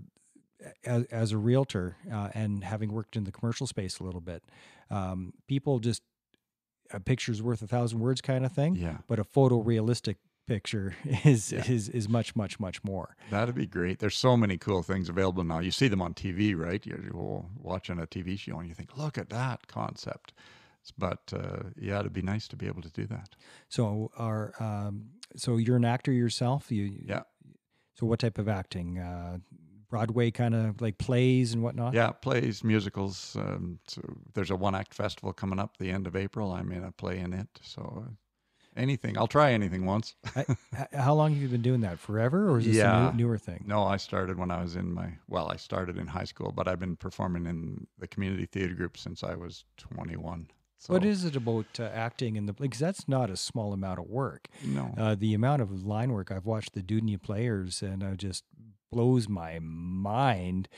as, 0.84 1.04
as, 1.04 1.32
a 1.32 1.38
realtor 1.38 1.96
uh, 2.12 2.30
and 2.34 2.64
having 2.64 2.92
worked 2.92 3.16
in 3.16 3.24
the 3.24 3.32
commercial 3.32 3.66
space 3.66 4.00
a 4.00 4.04
little 4.04 4.20
bit, 4.20 4.42
um, 4.90 5.32
people 5.46 5.78
just 5.78 6.02
a 6.92 7.00
picture's 7.00 7.42
worth 7.42 7.62
a 7.62 7.66
thousand 7.66 8.00
words 8.00 8.20
kind 8.20 8.44
of 8.44 8.52
thing. 8.52 8.76
Yeah. 8.76 8.98
But 9.06 9.18
a 9.18 9.24
photorealistic 9.24 10.16
picture 10.46 10.94
is 11.24 11.52
yeah. 11.52 11.64
is 11.66 11.88
is 11.88 12.08
much 12.08 12.34
much 12.36 12.58
much 12.58 12.82
more. 12.84 13.16
That'd 13.30 13.54
be 13.54 13.66
great. 13.66 13.98
There's 13.98 14.16
so 14.16 14.36
many 14.36 14.58
cool 14.58 14.82
things 14.82 15.08
available 15.08 15.44
now. 15.44 15.60
You 15.60 15.70
see 15.70 15.88
them 15.88 16.02
on 16.02 16.14
TV, 16.14 16.56
right? 16.56 16.84
You're 16.84 17.44
watching 17.58 17.98
a 17.98 18.06
TV 18.06 18.38
show 18.38 18.58
and 18.58 18.68
you 18.68 18.74
think, 18.74 18.96
look 18.96 19.18
at 19.18 19.30
that 19.30 19.66
concept. 19.66 20.32
But 20.98 21.32
uh, 21.32 21.70
yeah, 21.78 22.00
it'd 22.00 22.12
be 22.12 22.22
nice 22.22 22.48
to 22.48 22.56
be 22.56 22.66
able 22.66 22.82
to 22.82 22.90
do 22.90 23.06
that. 23.06 23.36
So, 23.68 24.10
are 24.16 24.52
um, 24.58 25.10
so 25.36 25.56
you're 25.56 25.76
an 25.76 25.84
actor 25.84 26.10
yourself. 26.12 26.72
You 26.72 26.92
yeah. 27.06 27.22
So, 27.94 28.06
what 28.06 28.18
type 28.18 28.38
of 28.38 28.48
acting? 28.48 28.98
Uh, 28.98 29.38
Broadway 29.92 30.30
kind 30.30 30.54
of 30.54 30.80
like 30.80 30.96
plays 30.96 31.52
and 31.52 31.62
whatnot? 31.62 31.92
Yeah, 31.92 32.12
plays, 32.12 32.64
musicals. 32.64 33.36
Um, 33.38 33.78
so 33.86 34.00
there's 34.32 34.50
a 34.50 34.56
one 34.56 34.74
act 34.74 34.94
festival 34.94 35.34
coming 35.34 35.58
up 35.58 35.76
the 35.76 35.90
end 35.90 36.06
of 36.06 36.16
April. 36.16 36.50
I'm 36.50 36.72
in 36.72 36.82
a 36.82 36.90
play 36.90 37.18
in 37.18 37.34
it. 37.34 37.46
So, 37.60 38.06
anything. 38.74 39.18
I'll 39.18 39.26
try 39.26 39.52
anything 39.52 39.84
once. 39.84 40.14
I, 40.34 40.46
how 40.96 41.12
long 41.12 41.34
have 41.34 41.42
you 41.42 41.48
been 41.48 41.60
doing 41.60 41.82
that? 41.82 41.98
Forever, 41.98 42.50
or 42.50 42.58
is 42.58 42.64
this 42.64 42.76
yeah. 42.76 43.08
a 43.08 43.12
new, 43.12 43.24
newer 43.24 43.36
thing? 43.36 43.64
No, 43.66 43.84
I 43.84 43.98
started 43.98 44.38
when 44.38 44.50
I 44.50 44.62
was 44.62 44.76
in 44.76 44.94
my 44.94 45.12
well, 45.28 45.52
I 45.52 45.56
started 45.56 45.98
in 45.98 46.06
high 46.06 46.24
school, 46.24 46.52
but 46.56 46.68
I've 46.68 46.80
been 46.80 46.96
performing 46.96 47.44
in 47.44 47.86
the 47.98 48.08
community 48.08 48.46
theater 48.46 48.72
group 48.72 48.96
since 48.96 49.22
I 49.22 49.34
was 49.34 49.66
21. 49.76 50.48
So, 50.78 50.94
what 50.94 51.04
is 51.04 51.26
it 51.26 51.36
about 51.36 51.66
uh, 51.78 51.90
acting 51.92 52.36
in 52.36 52.46
the 52.46 52.54
because 52.54 52.80
that's 52.80 53.06
not 53.06 53.28
a 53.28 53.36
small 53.36 53.74
amount 53.74 53.98
of 53.98 54.06
work. 54.06 54.48
No, 54.64 54.94
uh, 54.96 55.16
the 55.16 55.34
amount 55.34 55.60
of 55.60 55.84
line 55.84 56.12
work 56.12 56.32
I've 56.32 56.46
watched 56.46 56.72
the 56.72 56.82
Dudney 56.82 57.18
players 57.18 57.82
and 57.82 58.02
I 58.02 58.14
just 58.14 58.44
blows 58.92 59.28
my 59.28 59.58
mind. 59.60 60.68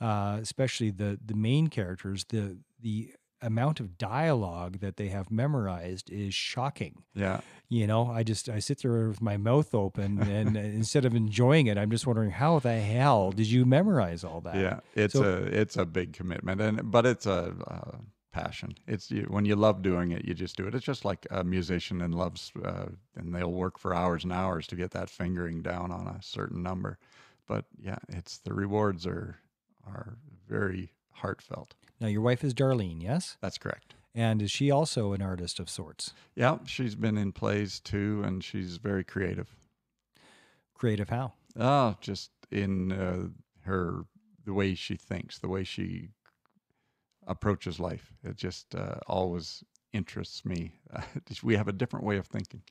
Uh, 0.00 0.38
especially 0.40 0.90
the 0.90 1.18
the 1.24 1.34
main 1.34 1.68
characters, 1.68 2.24
the 2.28 2.58
the 2.80 3.12
amount 3.44 3.78
of 3.78 3.98
dialogue 3.98 4.80
that 4.80 4.96
they 4.96 5.08
have 5.08 5.30
memorized 5.30 6.10
is 6.10 6.34
shocking. 6.34 7.02
Yeah. 7.14 7.40
You 7.68 7.86
know, 7.86 8.10
I 8.10 8.22
just 8.22 8.48
I 8.48 8.58
sit 8.58 8.82
there 8.82 9.08
with 9.08 9.20
my 9.20 9.36
mouth 9.36 9.74
open 9.74 10.20
and 10.30 10.56
instead 10.56 11.04
of 11.04 11.14
enjoying 11.14 11.66
it, 11.66 11.78
I'm 11.78 11.90
just 11.90 12.06
wondering 12.06 12.30
how 12.30 12.58
the 12.58 12.80
hell 12.80 13.30
did 13.30 13.46
you 13.46 13.64
memorize 13.64 14.24
all 14.24 14.40
that? 14.42 14.56
Yeah, 14.56 14.80
it's 14.94 15.14
so, 15.14 15.22
a 15.22 15.36
it's 15.42 15.76
a 15.76 15.84
big 15.84 16.12
commitment 16.12 16.60
and 16.60 16.90
but 16.90 17.06
it's 17.06 17.26
a 17.26 17.54
uh, 17.66 17.98
passion. 18.32 18.74
It's 18.86 19.10
you, 19.10 19.26
when 19.28 19.44
you 19.44 19.56
love 19.56 19.82
doing 19.82 20.10
it, 20.10 20.24
you 20.24 20.34
just 20.34 20.56
do 20.56 20.66
it. 20.66 20.74
It's 20.74 20.84
just 20.84 21.04
like 21.04 21.26
a 21.30 21.44
musician 21.44 22.00
and 22.00 22.14
loves 22.14 22.52
uh, 22.64 22.86
and 23.14 23.34
they'll 23.34 23.52
work 23.52 23.78
for 23.78 23.94
hours 23.94 24.24
and 24.24 24.32
hours 24.32 24.66
to 24.68 24.76
get 24.76 24.90
that 24.92 25.10
fingering 25.10 25.62
down 25.62 25.90
on 25.92 26.06
a 26.06 26.18
certain 26.22 26.62
number. 26.62 26.98
But 27.46 27.66
yeah, 27.78 27.98
it's 28.08 28.38
the 28.38 28.54
rewards 28.54 29.06
are 29.06 29.38
are 29.86 30.16
very 30.48 30.92
heartfelt. 31.10 31.74
Now, 32.00 32.08
your 32.08 32.22
wife 32.22 32.42
is 32.42 32.54
Darlene, 32.54 33.02
yes? 33.02 33.36
That's 33.40 33.58
correct. 33.58 33.94
And 34.14 34.40
is 34.40 34.50
she 34.50 34.70
also 34.70 35.12
an 35.12 35.22
artist 35.22 35.58
of 35.58 35.68
sorts? 35.68 36.12
Yeah, 36.34 36.58
she's 36.64 36.94
been 36.94 37.18
in 37.18 37.32
plays 37.32 37.80
too, 37.80 38.22
and 38.24 38.42
she's 38.44 38.76
very 38.76 39.04
creative. 39.04 39.54
Creative 40.74 41.08
how? 41.08 41.32
Oh, 41.58 41.96
just 42.00 42.30
in 42.50 42.92
uh, 42.92 43.28
her 43.64 44.04
the 44.44 44.52
way 44.52 44.74
she 44.74 44.96
thinks, 44.96 45.38
the 45.38 45.48
way 45.48 45.64
she 45.64 46.10
approaches 47.26 47.80
life. 47.80 48.12
It 48.22 48.36
just 48.36 48.74
uh, 48.74 48.96
always 49.06 49.64
interests 49.92 50.44
me. 50.44 50.80
we 51.42 51.56
have 51.56 51.68
a 51.68 51.72
different 51.72 52.04
way 52.04 52.16
of 52.16 52.26
thinking. 52.26 52.62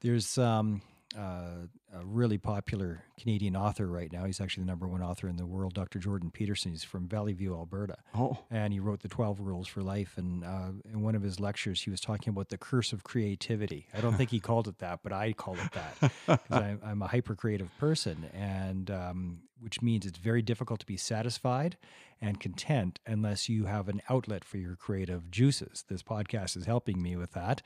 There's 0.00 0.38
um, 0.38 0.82
uh, 1.16 1.66
a 1.94 2.04
really 2.04 2.38
popular 2.38 3.04
Canadian 3.18 3.56
author 3.56 3.86
right 3.86 4.12
now. 4.12 4.24
He's 4.24 4.40
actually 4.40 4.64
the 4.64 4.68
number 4.68 4.88
one 4.88 5.02
author 5.02 5.28
in 5.28 5.36
the 5.36 5.46
world, 5.46 5.74
Dr. 5.74 5.98
Jordan 5.98 6.30
Peterson. 6.30 6.72
He's 6.72 6.84
from 6.84 7.08
Valley 7.08 7.32
View, 7.32 7.54
Alberta. 7.54 7.96
Oh. 8.14 8.38
And 8.50 8.72
he 8.72 8.80
wrote 8.80 9.00
the 9.00 9.08
12 9.08 9.40
Rules 9.40 9.68
for 9.68 9.82
Life. 9.82 10.14
And 10.16 10.44
uh, 10.44 10.70
in 10.92 11.02
one 11.02 11.14
of 11.14 11.22
his 11.22 11.38
lectures, 11.38 11.82
he 11.82 11.90
was 11.90 12.00
talking 12.00 12.30
about 12.30 12.48
the 12.48 12.58
curse 12.58 12.92
of 12.92 13.04
creativity. 13.04 13.86
I 13.96 14.00
don't 14.00 14.14
think 14.16 14.30
he 14.30 14.40
called 14.40 14.68
it 14.68 14.78
that, 14.78 15.00
but 15.02 15.12
I 15.12 15.32
call 15.32 15.54
it 15.54 15.72
that 15.72 16.12
because 16.26 16.40
I'm, 16.50 16.80
I'm, 16.84 17.02
a 17.02 17.06
hyper 17.06 17.34
creative 17.34 17.70
person, 17.78 18.30
and 18.32 18.90
um, 18.90 19.38
which 19.64 19.80
means 19.80 20.04
it's 20.04 20.18
very 20.18 20.42
difficult 20.42 20.78
to 20.80 20.86
be 20.86 20.98
satisfied 20.98 21.78
and 22.20 22.38
content 22.38 23.00
unless 23.06 23.48
you 23.48 23.64
have 23.64 23.88
an 23.88 24.02
outlet 24.10 24.44
for 24.44 24.58
your 24.58 24.76
creative 24.76 25.30
juices. 25.30 25.84
This 25.88 26.02
podcast 26.02 26.54
is 26.54 26.66
helping 26.66 27.02
me 27.02 27.16
with 27.16 27.32
that, 27.32 27.62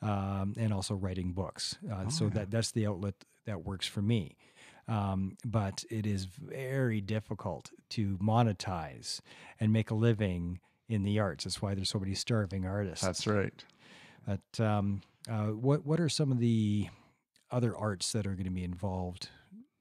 um, 0.00 0.54
and 0.56 0.72
also 0.72 0.94
writing 0.94 1.32
books. 1.32 1.76
Uh, 1.88 2.04
oh, 2.06 2.08
so 2.08 2.24
yeah. 2.24 2.30
that 2.30 2.50
that's 2.50 2.72
the 2.72 2.86
outlet 2.86 3.14
that 3.44 3.64
works 3.64 3.86
for 3.86 4.00
me. 4.00 4.36
Um, 4.88 5.36
but 5.44 5.84
it 5.90 6.06
is 6.06 6.24
very 6.24 7.00
difficult 7.02 7.70
to 7.90 8.16
monetize 8.16 9.20
and 9.60 9.72
make 9.72 9.90
a 9.90 9.94
living 9.94 10.58
in 10.88 11.02
the 11.02 11.20
arts. 11.20 11.44
That's 11.44 11.60
why 11.60 11.74
there's 11.74 11.90
so 11.90 12.00
many 12.00 12.14
starving 12.14 12.66
artists. 12.66 13.04
That's 13.04 13.26
right. 13.26 13.64
But 14.26 14.64
um, 14.64 15.02
uh, 15.30 15.48
what 15.48 15.84
what 15.84 16.00
are 16.00 16.08
some 16.08 16.32
of 16.32 16.40
the 16.40 16.88
other 17.50 17.76
arts 17.76 18.10
that 18.12 18.26
are 18.26 18.34
going 18.34 18.44
to 18.44 18.50
be 18.50 18.64
involved 18.64 19.28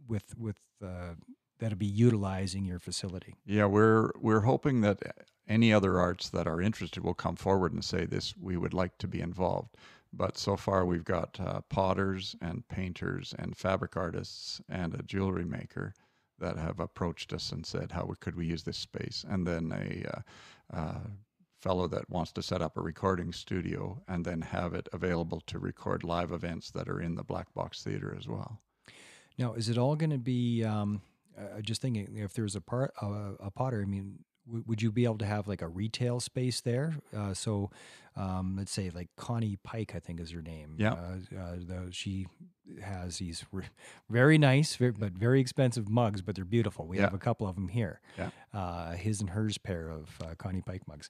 with 0.07 0.37
with 0.37 0.59
uh, 0.83 1.13
that'll 1.61 1.77
be 1.77 1.85
utilizing 1.85 2.65
your 2.65 2.79
facility? 2.79 3.35
Yeah, 3.45 3.65
we're 3.65 4.11
we're 4.19 4.41
hoping 4.41 4.81
that 4.81 4.99
any 5.47 5.71
other 5.71 5.99
arts 5.99 6.29
that 6.29 6.47
are 6.47 6.59
interested 6.59 7.03
will 7.03 7.13
come 7.13 7.37
forward 7.37 7.71
and 7.71 7.85
say 7.85 8.05
this. 8.05 8.35
We 8.35 8.57
would 8.57 8.73
like 8.73 8.97
to 8.97 9.07
be 9.07 9.21
involved. 9.21 9.77
But 10.11 10.37
so 10.37 10.57
far, 10.57 10.85
we've 10.85 11.05
got 11.05 11.39
uh, 11.39 11.61
potters 11.69 12.35
and 12.41 12.67
painters 12.67 13.33
and 13.39 13.55
fabric 13.55 13.95
artists 13.95 14.59
and 14.67 14.93
a 14.93 15.03
jewelry 15.03 15.45
maker 15.45 15.93
that 16.39 16.57
have 16.57 16.79
approached 16.81 17.31
us 17.31 17.51
and 17.51 17.65
said, 17.65 17.91
"How 17.91 18.11
could 18.19 18.35
we 18.35 18.47
use 18.47 18.63
this 18.63 18.77
space?" 18.77 19.23
And 19.29 19.47
then 19.47 19.71
a 19.71 20.09
uh, 20.09 20.77
uh, 20.77 21.07
fellow 21.61 21.87
that 21.87 22.09
wants 22.09 22.31
to 22.33 22.41
set 22.41 22.61
up 22.61 22.75
a 22.75 22.81
recording 22.81 23.31
studio 23.31 24.01
and 24.07 24.25
then 24.25 24.41
have 24.41 24.73
it 24.73 24.89
available 24.91 25.41
to 25.41 25.59
record 25.59 26.03
live 26.03 26.31
events 26.31 26.71
that 26.71 26.89
are 26.89 26.99
in 26.99 27.15
the 27.15 27.23
Black 27.23 27.53
Box 27.53 27.83
Theater 27.83 28.15
as 28.17 28.27
well. 28.27 28.59
Now, 29.37 29.53
is 29.53 29.69
it 29.69 29.77
all 29.77 29.95
going 29.95 30.09
to 30.09 30.17
be? 30.17 30.63
Um, 30.63 31.01
uh, 31.57 31.61
just 31.61 31.81
thinking, 31.81 32.15
if 32.15 32.33
there's 32.33 32.55
a 32.55 32.61
part 32.61 32.93
uh, 33.01 33.33
a 33.39 33.51
potter, 33.51 33.81
I 33.81 33.85
mean, 33.85 34.19
w- 34.45 34.63
would 34.67 34.81
you 34.81 34.91
be 34.91 35.05
able 35.05 35.17
to 35.19 35.25
have 35.25 35.47
like 35.47 35.61
a 35.61 35.67
retail 35.67 36.19
space 36.19 36.61
there? 36.61 36.95
Uh, 37.15 37.33
so 37.33 37.69
um, 38.15 38.55
let's 38.57 38.71
say 38.71 38.89
like 38.89 39.09
Connie 39.15 39.57
Pike, 39.63 39.93
I 39.95 39.99
think 39.99 40.19
is 40.19 40.31
her 40.31 40.41
name. 40.41 40.75
Yeah. 40.77 40.93
Uh, 40.93 41.39
uh, 41.39 41.55
the, 41.55 41.87
she 41.91 42.27
has 42.81 43.17
these 43.17 43.45
re- 43.51 43.65
very 44.09 44.37
nice, 44.37 44.75
very, 44.75 44.91
but 44.91 45.13
very 45.13 45.41
expensive 45.41 45.89
mugs, 45.89 46.21
but 46.21 46.35
they're 46.35 46.45
beautiful. 46.45 46.87
We 46.87 46.97
yeah. 46.97 47.03
have 47.03 47.13
a 47.13 47.19
couple 47.19 47.47
of 47.47 47.55
them 47.55 47.69
here. 47.69 48.01
Yeah. 48.17 48.29
Uh, 48.53 48.91
his 48.93 49.21
and 49.21 49.31
hers 49.31 49.57
pair 49.57 49.89
of 49.89 50.09
uh, 50.23 50.35
Connie 50.37 50.61
Pike 50.61 50.87
mugs. 50.87 51.09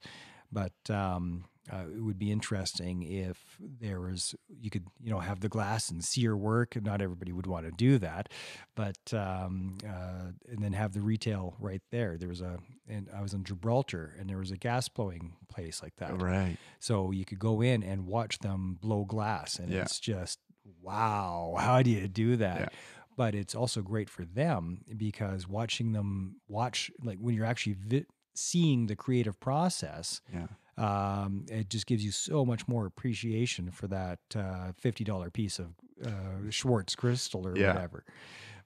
But 0.51 0.73
um, 0.89 1.45
uh, 1.71 1.83
it 1.95 2.01
would 2.01 2.17
be 2.17 2.31
interesting 2.31 3.03
if 3.03 3.57
there 3.59 4.01
was 4.01 4.35
you 4.59 4.69
could 4.69 4.85
you 4.99 5.11
know 5.11 5.19
have 5.19 5.39
the 5.39 5.49
glass 5.49 5.89
and 5.89 6.03
see 6.03 6.21
your 6.21 6.35
work. 6.35 6.75
Not 6.81 7.01
everybody 7.01 7.31
would 7.31 7.47
want 7.47 7.65
to 7.65 7.71
do 7.71 7.97
that, 7.99 8.29
but 8.75 8.97
um, 9.13 9.77
uh, 9.87 10.31
and 10.49 10.63
then 10.63 10.73
have 10.73 10.93
the 10.93 11.01
retail 11.01 11.55
right 11.59 11.81
there. 11.91 12.17
There 12.17 12.29
was 12.29 12.41
a 12.41 12.57
and 12.87 13.07
I 13.15 13.21
was 13.21 13.33
in 13.33 13.43
Gibraltar 13.43 14.15
and 14.19 14.29
there 14.29 14.37
was 14.37 14.51
a 14.51 14.57
gas 14.57 14.89
blowing 14.89 15.33
place 15.49 15.81
like 15.81 15.95
that. 15.97 16.21
Right. 16.21 16.57
So 16.79 17.11
you 17.11 17.25
could 17.25 17.39
go 17.39 17.61
in 17.61 17.83
and 17.83 18.07
watch 18.07 18.39
them 18.39 18.77
blow 18.81 19.05
glass, 19.05 19.59
and 19.59 19.71
yeah. 19.71 19.81
it's 19.81 19.99
just 19.99 20.39
wow. 20.81 21.55
How 21.57 21.81
do 21.83 21.89
you 21.89 22.07
do 22.07 22.37
that? 22.37 22.59
Yeah 22.59 22.69
but 23.17 23.35
it's 23.35 23.53
also 23.53 23.81
great 23.81 24.09
for 24.09 24.23
them 24.23 24.83
because 24.97 25.47
watching 25.47 25.91
them 25.91 26.37
watch 26.47 26.89
like 27.03 27.19
when 27.19 27.35
you're 27.35 27.45
actually 27.45 27.75
vi- 27.77 28.05
seeing 28.33 28.87
the 28.87 28.95
creative 28.95 29.39
process 29.39 30.21
yeah 30.33 30.47
um, 30.77 31.45
it 31.49 31.69
just 31.69 31.85
gives 31.85 32.03
you 32.03 32.11
so 32.11 32.43
much 32.45 32.67
more 32.67 32.85
appreciation 32.85 33.71
for 33.71 33.87
that 33.87 34.19
uh, 34.35 34.71
$50 34.83 35.31
piece 35.31 35.59
of 35.59 35.75
uh, 36.03 36.49
Schwartz 36.49 36.95
crystal 36.95 37.47
or 37.47 37.55
yeah. 37.55 37.73
whatever. 37.73 38.03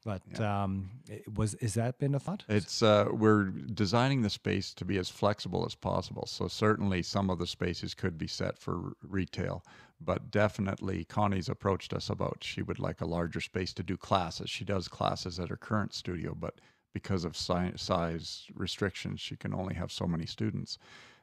But 0.06 0.22
yeah. 0.40 0.64
um, 0.64 0.92
was 1.36 1.56
is 1.56 1.74
that 1.74 1.98
been 1.98 2.14
a 2.14 2.20
thought? 2.20 2.44
It's 2.48 2.84
uh, 2.84 3.08
we're 3.12 3.46
designing 3.46 4.22
the 4.22 4.30
space 4.30 4.72
to 4.76 4.86
be 4.86 5.00
as 5.00 5.10
flexible 5.10 5.66
as 5.66 5.74
possible. 5.74 6.28
So 6.28 6.48
certainly 6.48 7.02
some 7.02 7.32
of 7.32 7.40
the 7.40 7.48
spaces 7.48 7.96
could 7.96 8.16
be 8.16 8.28
set 8.28 8.60
for 8.60 8.94
retail, 9.02 9.66
but 10.00 10.30
definitely 10.30 11.06
Connie's 11.06 11.50
approached 11.50 11.92
us 11.92 12.12
about 12.12 12.38
she 12.42 12.62
would 12.62 12.78
like 12.78 13.02
a 13.02 13.06
larger 13.06 13.42
space 13.42 13.74
to 13.74 13.84
do 13.84 13.98
classes. 13.98 14.48
She 14.48 14.64
does 14.64 14.88
classes 14.88 15.40
at 15.40 15.50
her 15.50 15.58
current 15.58 15.96
studio, 15.96 16.36
but 16.40 16.62
because 16.96 17.26
of 17.26 17.36
size 17.36 18.46
restrictions, 18.56 19.20
she 19.20 19.36
can 19.36 19.54
only 19.54 19.76
have 19.76 19.92
so 19.92 20.08
many 20.08 20.26
students. 20.26 20.80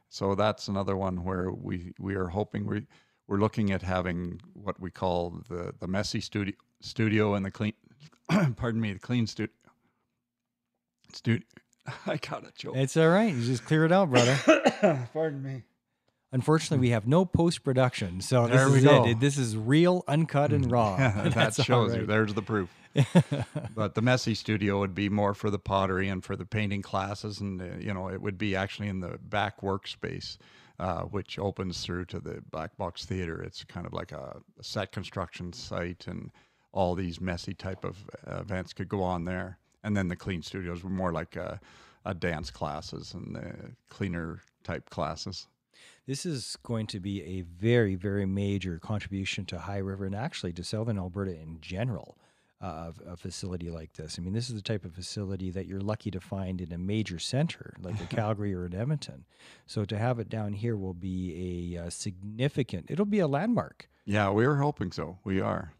So 0.07 0.35
that's 0.35 0.67
another 0.67 0.95
one 0.95 1.23
where 1.23 1.49
we, 1.51 1.93
we 1.99 2.13
are 2.13 2.27
hoping 2.27 2.67
we 2.67 2.85
we're 3.27 3.39
looking 3.39 3.71
at 3.71 3.81
having 3.81 4.39
what 4.53 4.79
we 4.79 4.91
call 4.91 5.41
the 5.49 5.73
the 5.79 5.87
messy 5.87 6.21
studio 6.21 6.53
studio 6.79 7.33
and 7.33 7.43
the 7.43 7.49
clean 7.49 7.73
pardon 8.55 8.79
me 8.79 8.93
the 8.93 8.99
clean 8.99 9.25
studio 9.25 9.53
studio. 11.11 11.47
I 12.05 12.17
got 12.17 12.43
a 12.47 12.51
joke. 12.55 12.75
It's 12.75 12.95
all 12.95 13.09
right. 13.09 13.33
You 13.33 13.41
just 13.41 13.65
clear 13.65 13.83
it 13.85 13.91
out, 13.91 14.11
brother. 14.11 14.37
pardon 15.13 15.41
me. 15.41 15.63
Unfortunately, 16.33 16.79
we 16.79 16.89
have 16.89 17.07
no 17.07 17.25
post 17.25 17.63
production, 17.63 18.19
so 18.19 18.47
there 18.47 18.65
this 18.65 18.77
is 18.77 18.83
go. 18.83 19.05
it. 19.05 19.19
This 19.19 19.37
is 19.37 19.55
real, 19.55 20.03
uncut, 20.07 20.51
and 20.51 20.69
raw. 20.69 20.97
that 20.97 21.53
shows 21.53 21.91
right. 21.91 22.01
you. 22.01 22.07
There's 22.07 22.33
the 22.33 22.41
proof. 22.41 22.69
but 23.75 23.93
the 23.93 24.01
messy 24.01 24.33
studio 24.33 24.79
would 24.79 24.95
be 24.95 25.09
more 25.09 25.35
for 25.35 25.51
the 25.51 25.59
pottery 25.59 26.09
and 26.09 26.23
for 26.23 26.35
the 26.35 26.45
painting 26.45 26.81
classes, 26.81 27.39
and 27.39 27.61
uh, 27.61 27.65
you 27.79 27.93
know 27.93 28.09
it 28.09 28.19
would 28.19 28.39
be 28.39 28.55
actually 28.55 28.87
in 28.87 28.99
the 28.99 29.19
back 29.19 29.61
workspace, 29.61 30.37
uh, 30.79 31.03
which 31.03 31.37
opens 31.37 31.81
through 31.81 32.05
to 32.05 32.19
the 32.19 32.41
Black 32.49 32.75
Box 32.77 33.05
Theater. 33.05 33.41
It's 33.43 33.63
kind 33.63 33.85
of 33.85 33.93
like 33.93 34.11
a, 34.11 34.41
a 34.59 34.63
set 34.63 34.91
construction 34.91 35.53
site, 35.53 36.07
and 36.07 36.31
all 36.71 36.95
these 36.95 37.21
messy 37.21 37.53
type 37.53 37.85
of 37.85 37.97
uh, 38.27 38.39
events 38.39 38.73
could 38.73 38.89
go 38.89 39.03
on 39.03 39.25
there. 39.25 39.59
And 39.83 39.95
then 39.95 40.07
the 40.07 40.15
clean 40.15 40.41
studios 40.41 40.83
were 40.83 40.89
more 40.89 41.11
like 41.11 41.35
a, 41.35 41.59
a 42.05 42.15
dance 42.15 42.49
classes 42.49 43.13
and 43.13 43.35
the 43.35 43.53
cleaner 43.89 44.41
type 44.63 44.89
classes. 44.89 45.47
This 46.05 46.25
is 46.25 46.57
going 46.63 46.87
to 46.87 46.99
be 46.99 47.23
a 47.23 47.41
very, 47.41 47.95
very 47.95 48.25
major 48.25 48.77
contribution 48.79 49.45
to 49.45 49.59
High 49.59 49.77
River 49.77 50.05
and 50.05 50.15
actually 50.15 50.53
to 50.53 50.63
Southern 50.63 50.97
Alberta 50.97 51.31
in 51.31 51.59
general. 51.61 52.17
uh, 52.63 52.91
a 53.07 53.17
facility 53.17 53.69
like 53.69 53.91
this. 53.93 54.17
I 54.17 54.21
mean, 54.21 54.33
this 54.33 54.47
is 54.49 54.55
the 54.55 54.61
type 54.61 54.85
of 54.85 54.93
facility 54.93 55.51
that 55.51 55.65
you're 55.67 55.81
lucky 55.81 56.09
to 56.11 56.21
find 56.21 56.61
in 56.61 56.71
a 56.71 56.77
major 56.77 57.19
center 57.19 57.73
like 57.81 57.99
a 57.99 58.05
Calgary 58.15 58.53
or 58.53 58.63
an 58.65 58.73
Edmonton. 58.73 59.25
So 59.65 59.83
to 59.83 59.97
have 59.97 60.17
it 60.17 60.29
down 60.29 60.53
here 60.53 60.77
will 60.77 60.93
be 60.93 61.75
a, 61.75 61.87
a 61.87 61.91
significant. 61.91 62.85
It'll 62.89 63.05
be 63.05 63.19
a 63.19 63.27
landmark. 63.27 63.89
Yeah, 64.05 64.29
we 64.31 64.45
are 64.45 64.55
hoping 64.55 64.93
so. 64.93 65.19
We 65.25 65.41
are. 65.41 65.73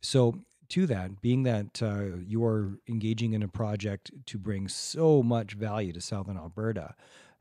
So 0.00 0.40
to 0.70 0.86
that, 0.86 1.20
being 1.20 1.42
that 1.42 1.82
uh, 1.82 2.16
you 2.26 2.42
are 2.44 2.78
engaging 2.88 3.34
in 3.34 3.42
a 3.42 3.48
project 3.48 4.10
to 4.26 4.38
bring 4.38 4.66
so 4.66 5.22
much 5.22 5.52
value 5.52 5.92
to 5.92 6.00
Southern 6.00 6.38
Alberta, 6.38 6.94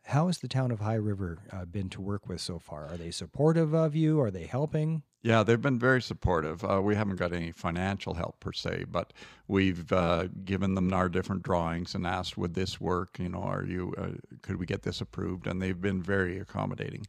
how 0.10 0.26
has 0.26 0.40
the 0.40 0.48
town 0.48 0.72
of 0.72 0.80
High 0.80 0.96
River 0.96 1.38
uh, 1.52 1.66
been 1.66 1.90
to 1.90 2.02
work 2.02 2.28
with 2.28 2.42
so 2.42 2.58
far? 2.58 2.88
Are 2.88 2.98
they 2.98 3.12
supportive 3.12 3.74
of 3.74 3.96
you? 3.96 4.20
Are 4.20 4.32
they 4.32 4.46
helping? 4.46 5.04
Yeah, 5.22 5.44
they've 5.44 5.62
been 5.62 5.78
very 5.78 6.02
supportive. 6.02 6.64
Uh, 6.64 6.82
we 6.82 6.96
haven't 6.96 7.18
got 7.18 7.34
any 7.34 7.52
financial 7.52 8.14
help 8.14 8.40
per 8.40 8.54
se, 8.54 8.86
but 8.90 9.14
we've 9.48 9.92
uh, 9.92 10.28
given 10.46 10.76
them 10.76 10.94
our 10.94 11.10
different 11.10 11.44
drawings 11.44 11.94
and 11.94 12.08
asked, 12.08 12.38
"Would 12.38 12.54
this 12.54 12.80
work? 12.80 13.20
You 13.20 13.30
know, 13.30 13.42
are 13.42 13.66
you? 13.66 13.94
Uh, 13.98 14.12
could 14.42 14.56
we 14.56 14.66
get 14.66 14.84
this 14.84 15.02
approved?" 15.02 15.46
And 15.46 15.62
they've 15.62 15.80
been 15.80 16.02
very 16.02 16.40
accommodating, 16.40 17.06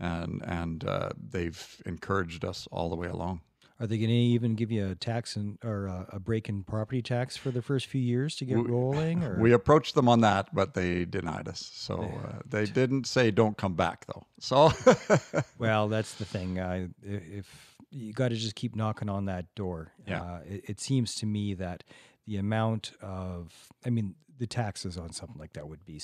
and 0.00 0.42
and 0.44 0.84
uh, 0.84 1.10
they've 1.16 1.82
encouraged 1.86 2.44
us 2.44 2.66
all 2.72 2.90
the 2.90 2.96
way 2.96 3.08
along. 3.08 3.40
Are 3.80 3.88
they 3.88 3.98
going 3.98 4.10
to 4.10 4.14
even 4.14 4.54
give 4.54 4.70
you 4.70 4.88
a 4.88 4.94
tax 4.94 5.34
and 5.34 5.58
or 5.64 5.86
a, 5.86 6.06
a, 6.12 6.20
break 6.20 6.48
in 6.48 6.62
property 6.62 7.02
tax 7.02 7.36
for 7.36 7.50
the 7.50 7.60
first 7.60 7.86
few 7.86 8.00
years 8.00 8.36
to 8.36 8.44
get 8.44 8.56
we, 8.58 8.70
rolling? 8.70 9.24
Or? 9.24 9.36
We 9.40 9.52
approached 9.52 9.96
them 9.96 10.08
on 10.08 10.20
that, 10.20 10.54
but 10.54 10.74
they 10.74 11.04
denied 11.04 11.48
us. 11.48 11.70
So 11.74 12.02
uh, 12.24 12.38
they 12.48 12.66
didn't 12.66 13.08
say 13.08 13.32
don't 13.32 13.56
come 13.56 13.74
back 13.74 14.06
though. 14.06 14.24
So 14.38 14.72
well, 15.58 15.88
that's 15.88 16.14
the 16.14 16.24
thing. 16.24 16.60
Uh, 16.60 16.86
if 17.02 17.74
you 17.90 18.12
got 18.12 18.28
to 18.28 18.36
just 18.36 18.54
keep 18.54 18.74
knocking 18.74 19.08
on 19.08 19.26
that 19.26 19.54
door. 19.54 19.92
Yeah. 20.06 20.22
Uh, 20.22 20.40
it, 20.46 20.64
it 20.70 20.80
seems 20.80 21.14
to 21.16 21.26
me 21.26 21.54
that 21.54 21.84
the 22.26 22.36
amount 22.36 22.92
of, 23.00 23.52
I 23.84 23.90
mean, 23.90 24.16
the 24.36 24.46
taxes 24.46 24.98
on 24.98 25.12
something 25.12 25.38
like 25.38 25.52
that 25.52 25.68
would 25.68 25.84
be 25.84 26.00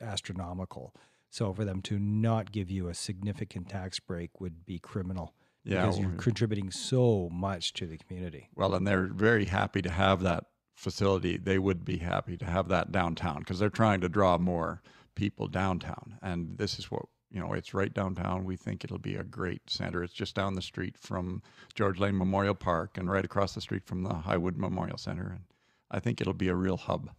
astronomical. 0.00 0.94
So 1.30 1.52
for 1.52 1.64
them 1.64 1.80
to 1.82 1.98
not 1.98 2.52
give 2.52 2.70
you 2.70 2.88
a 2.88 2.94
significant 2.94 3.68
tax 3.68 3.98
break 3.98 4.40
would 4.40 4.66
be 4.66 4.78
criminal 4.78 5.34
yeah, 5.64 5.82
because 5.82 5.98
you're 5.98 6.10
contributing 6.12 6.70
so 6.70 7.28
much 7.32 7.72
to 7.74 7.86
the 7.86 7.96
community. 7.96 8.48
Well, 8.54 8.74
and 8.74 8.86
they're 8.86 9.06
very 9.06 9.46
happy 9.46 9.82
to 9.82 9.90
have 9.90 10.22
that 10.22 10.44
facility. 10.74 11.36
They 11.36 11.58
would 11.58 11.84
be 11.84 11.98
happy 11.98 12.36
to 12.36 12.44
have 12.44 12.68
that 12.68 12.92
downtown 12.92 13.40
because 13.40 13.58
they're 13.58 13.70
trying 13.70 14.00
to 14.02 14.08
draw 14.08 14.38
more 14.38 14.82
people 15.14 15.48
downtown. 15.48 16.18
And 16.22 16.58
this 16.58 16.78
is 16.78 16.90
what 16.90 17.06
you 17.30 17.40
know, 17.40 17.52
it's 17.52 17.74
right 17.74 17.92
downtown. 17.92 18.44
We 18.44 18.56
think 18.56 18.84
it'll 18.84 18.98
be 18.98 19.16
a 19.16 19.24
great 19.24 19.68
center. 19.68 20.04
It's 20.04 20.12
just 20.12 20.36
down 20.36 20.54
the 20.54 20.62
street 20.62 20.96
from 20.96 21.42
George 21.74 21.98
Lane 21.98 22.16
Memorial 22.16 22.54
Park 22.54 22.96
and 22.96 23.10
right 23.10 23.24
across 23.24 23.54
the 23.54 23.60
street 23.60 23.84
from 23.84 24.04
the 24.04 24.10
Highwood 24.10 24.56
Memorial 24.56 24.98
Center. 24.98 25.30
And 25.30 25.40
I 25.90 25.98
think 25.98 26.20
it'll 26.20 26.32
be 26.32 26.46
a 26.46 26.54
real 26.54 26.76
hub 26.76 27.10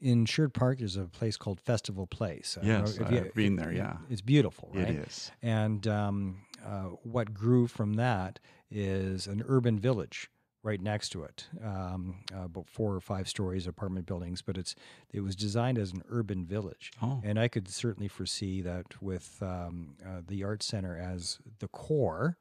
in 0.00 0.24
Sherwood 0.24 0.54
Park, 0.54 0.78
there's 0.78 0.96
a 0.96 1.04
place 1.04 1.36
called 1.36 1.60
Festival 1.60 2.06
Place. 2.06 2.56
Yes, 2.62 2.98
I've 2.98 3.12
you, 3.12 3.30
been 3.34 3.56
there. 3.56 3.72
Yeah, 3.72 3.98
it's 4.08 4.20
beautiful, 4.20 4.70
right? 4.72 4.88
It 4.88 5.06
is. 5.06 5.30
And 5.42 5.86
um, 5.86 6.38
uh, 6.64 6.90
what 7.02 7.34
grew 7.34 7.66
from 7.66 7.94
that 7.94 8.38
is 8.70 9.26
an 9.26 9.42
urban 9.46 9.78
village 9.78 10.30
right 10.62 10.80
next 10.82 11.08
to 11.08 11.22
it, 11.22 11.48
um, 11.64 12.16
uh, 12.34 12.44
about 12.44 12.68
four 12.68 12.94
or 12.94 13.00
five 13.00 13.26
stories 13.26 13.66
apartment 13.66 14.06
buildings. 14.06 14.42
But 14.42 14.58
it's 14.58 14.74
it 15.12 15.20
was 15.20 15.34
designed 15.34 15.78
as 15.78 15.92
an 15.92 16.02
urban 16.08 16.44
village, 16.44 16.92
oh. 17.02 17.20
and 17.24 17.38
I 17.38 17.48
could 17.48 17.68
certainly 17.68 18.08
foresee 18.08 18.60
that 18.62 19.02
with 19.02 19.38
um, 19.42 19.96
uh, 20.04 20.20
the 20.26 20.44
art 20.44 20.62
center 20.62 20.96
as 20.96 21.38
the 21.60 21.68
core, 21.68 22.36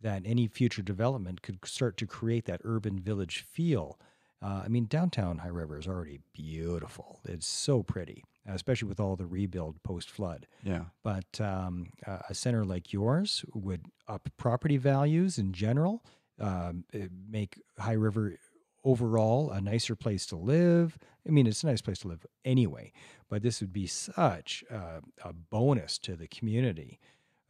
that 0.00 0.22
any 0.24 0.46
future 0.46 0.82
development 0.82 1.42
could 1.42 1.58
start 1.64 1.96
to 1.98 2.06
create 2.06 2.46
that 2.46 2.60
urban 2.64 2.98
village 2.98 3.44
feel 3.50 3.98
uh, 4.42 4.62
I 4.64 4.68
mean, 4.68 4.86
downtown 4.86 5.38
High 5.38 5.48
River 5.48 5.78
is 5.78 5.86
already 5.86 6.20
beautiful. 6.32 7.20
It's 7.24 7.46
so 7.46 7.82
pretty, 7.82 8.24
especially 8.46 8.88
with 8.88 9.00
all 9.00 9.16
the 9.16 9.26
rebuild 9.26 9.82
post 9.82 10.10
flood. 10.10 10.46
Yeah. 10.62 10.84
But 11.02 11.40
um, 11.40 11.86
a 12.06 12.34
center 12.34 12.64
like 12.64 12.92
yours 12.92 13.44
would 13.54 13.86
up 14.08 14.28
property 14.36 14.76
values 14.76 15.38
in 15.38 15.52
general, 15.52 16.04
um, 16.38 16.84
make 17.28 17.60
High 17.78 17.92
River 17.92 18.36
overall 18.84 19.50
a 19.50 19.60
nicer 19.60 19.94
place 19.94 20.26
to 20.26 20.36
live. 20.36 20.98
I 21.26 21.30
mean, 21.30 21.46
it's 21.46 21.62
a 21.62 21.66
nice 21.66 21.82
place 21.82 21.98
to 22.00 22.08
live 22.08 22.24
anyway, 22.44 22.92
but 23.28 23.42
this 23.42 23.60
would 23.60 23.72
be 23.72 23.86
such 23.86 24.64
a, 24.70 25.02
a 25.22 25.32
bonus 25.32 25.98
to 25.98 26.16
the 26.16 26.26
community. 26.26 26.98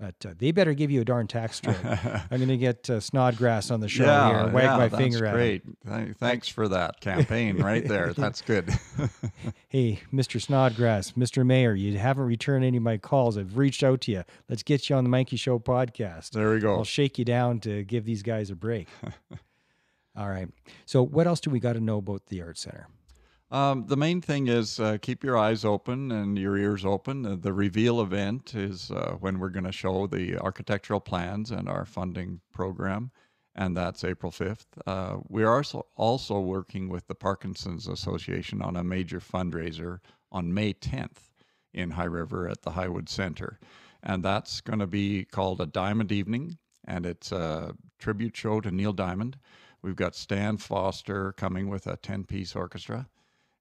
But 0.00 0.14
uh, 0.26 0.32
they 0.38 0.50
better 0.50 0.72
give 0.72 0.90
you 0.90 1.02
a 1.02 1.04
darn 1.04 1.26
tax 1.26 1.56
strip. 1.58 1.76
I'm 1.84 2.38
going 2.38 2.48
to 2.48 2.56
get 2.56 2.88
uh, 2.88 3.00
Snodgrass 3.00 3.70
on 3.70 3.80
the 3.80 3.88
show 3.88 4.04
yeah, 4.04 4.28
here 4.28 4.38
and 4.38 4.52
wag 4.54 4.64
yeah, 4.64 4.76
my 4.78 4.88
finger 4.88 5.30
great. 5.30 5.62
at 5.86 5.98
him. 5.98 6.14
Thanks 6.18 6.48
for 6.48 6.68
that 6.68 7.00
campaign 7.00 7.58
right 7.58 7.86
there. 7.86 8.12
That's 8.16 8.40
good. 8.40 8.70
hey, 9.68 10.00
Mr. 10.10 10.40
Snodgrass, 10.40 11.12
Mr. 11.12 11.44
Mayor, 11.44 11.74
you 11.74 11.98
haven't 11.98 12.24
returned 12.24 12.64
any 12.64 12.78
of 12.78 12.82
my 12.82 12.96
calls. 12.96 13.36
I've 13.36 13.58
reached 13.58 13.82
out 13.82 14.00
to 14.02 14.12
you. 14.12 14.24
Let's 14.48 14.62
get 14.62 14.88
you 14.88 14.96
on 14.96 15.04
the 15.04 15.10
Meincke 15.10 15.38
Show 15.38 15.58
podcast. 15.58 16.30
There 16.30 16.50
we 16.50 16.60
go. 16.60 16.76
I'll 16.76 16.84
shake 16.84 17.18
you 17.18 17.26
down 17.26 17.60
to 17.60 17.84
give 17.84 18.06
these 18.06 18.22
guys 18.22 18.48
a 18.48 18.56
break. 18.56 18.88
All 20.16 20.30
right. 20.30 20.48
So, 20.86 21.02
what 21.02 21.26
else 21.26 21.40
do 21.40 21.50
we 21.50 21.60
got 21.60 21.74
to 21.74 21.80
know 21.80 21.98
about 21.98 22.26
the 22.26 22.40
Art 22.40 22.56
Center? 22.56 22.88
Um, 23.52 23.86
the 23.88 23.96
main 23.96 24.20
thing 24.20 24.46
is 24.46 24.78
uh, 24.78 24.98
keep 25.02 25.24
your 25.24 25.36
eyes 25.36 25.64
open 25.64 26.12
and 26.12 26.38
your 26.38 26.56
ears 26.56 26.84
open. 26.84 27.40
The 27.40 27.52
reveal 27.52 28.00
event 28.00 28.54
is 28.54 28.92
uh, 28.92 29.16
when 29.18 29.40
we're 29.40 29.48
going 29.48 29.64
to 29.64 29.72
show 29.72 30.06
the 30.06 30.38
architectural 30.38 31.00
plans 31.00 31.50
and 31.50 31.68
our 31.68 31.84
funding 31.84 32.40
program, 32.52 33.10
and 33.56 33.76
that's 33.76 34.04
April 34.04 34.30
5th. 34.30 34.66
Uh, 34.86 35.16
we 35.28 35.42
are 35.42 35.56
also, 35.56 35.86
also 35.96 36.38
working 36.38 36.88
with 36.88 37.08
the 37.08 37.14
Parkinson's 37.16 37.88
Association 37.88 38.62
on 38.62 38.76
a 38.76 38.84
major 38.84 39.18
fundraiser 39.18 39.98
on 40.30 40.54
May 40.54 40.72
10th 40.72 41.30
in 41.74 41.90
High 41.90 42.04
River 42.04 42.48
at 42.48 42.62
the 42.62 42.70
Highwood 42.70 43.08
Center. 43.08 43.58
And 44.04 44.24
that's 44.24 44.60
going 44.60 44.78
to 44.78 44.86
be 44.86 45.24
called 45.24 45.60
a 45.60 45.66
Diamond 45.66 46.12
Evening, 46.12 46.56
and 46.86 47.04
it's 47.04 47.32
a 47.32 47.74
tribute 47.98 48.36
show 48.36 48.60
to 48.60 48.70
Neil 48.70 48.92
Diamond. 48.92 49.38
We've 49.82 49.96
got 49.96 50.14
Stan 50.14 50.56
Foster 50.58 51.32
coming 51.32 51.68
with 51.68 51.88
a 51.88 51.96
10 51.96 52.24
piece 52.24 52.54
orchestra. 52.54 53.08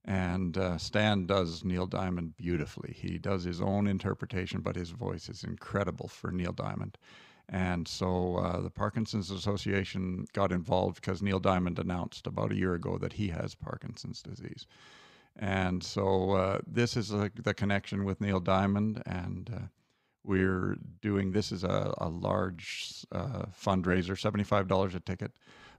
And 0.06 0.58
uh, 0.58 0.78
Stan 0.78 1.26
does 1.26 1.64
Neil 1.64 1.86
Diamond 1.86 2.38
beautifully. 2.38 2.96
He 2.98 3.18
does 3.18 3.44
his 3.44 3.62
own 3.62 3.86
interpretation, 3.86 4.62
but 4.62 4.76
his 4.76 4.92
voice 4.92 5.30
is 5.30 5.44
incredible 5.44 6.08
for 6.08 6.32
Neil 6.32 6.54
Diamond. 6.54 6.98
And 7.50 7.88
so 7.88 8.38
uh, 8.38 8.62
the 8.62 8.70
Parkinson's 8.70 9.32
Association 9.32 10.26
got 10.34 10.52
involved 10.52 10.96
because 10.96 11.22
Neil 11.22 11.40
Diamond 11.40 11.80
announced 11.80 12.28
about 12.28 12.52
a 12.52 12.56
year 12.56 12.76
ago 12.76 12.98
that 13.00 13.14
he 13.14 13.30
has 13.30 13.56
Parkinson's 13.56 14.22
disease. 14.22 14.68
And 15.36 15.84
so 15.84 16.32
uh, 16.32 16.60
this 16.68 16.96
is 16.96 17.12
a, 17.12 17.32
the 17.42 17.54
connection 17.54 18.04
with 18.04 18.22
Neil 18.22 18.40
Diamond, 18.40 19.02
and 19.06 19.50
uh, 19.54 19.60
we're 20.24 20.76
doing 21.02 21.32
this 21.32 21.52
is 21.52 21.64
a, 21.64 21.94
a 21.98 22.10
large 22.10 23.06
uh, 23.12 23.46
fundraiser, 23.52 24.12
$75 24.12 24.96
a 24.96 25.00
ticket 25.00 25.32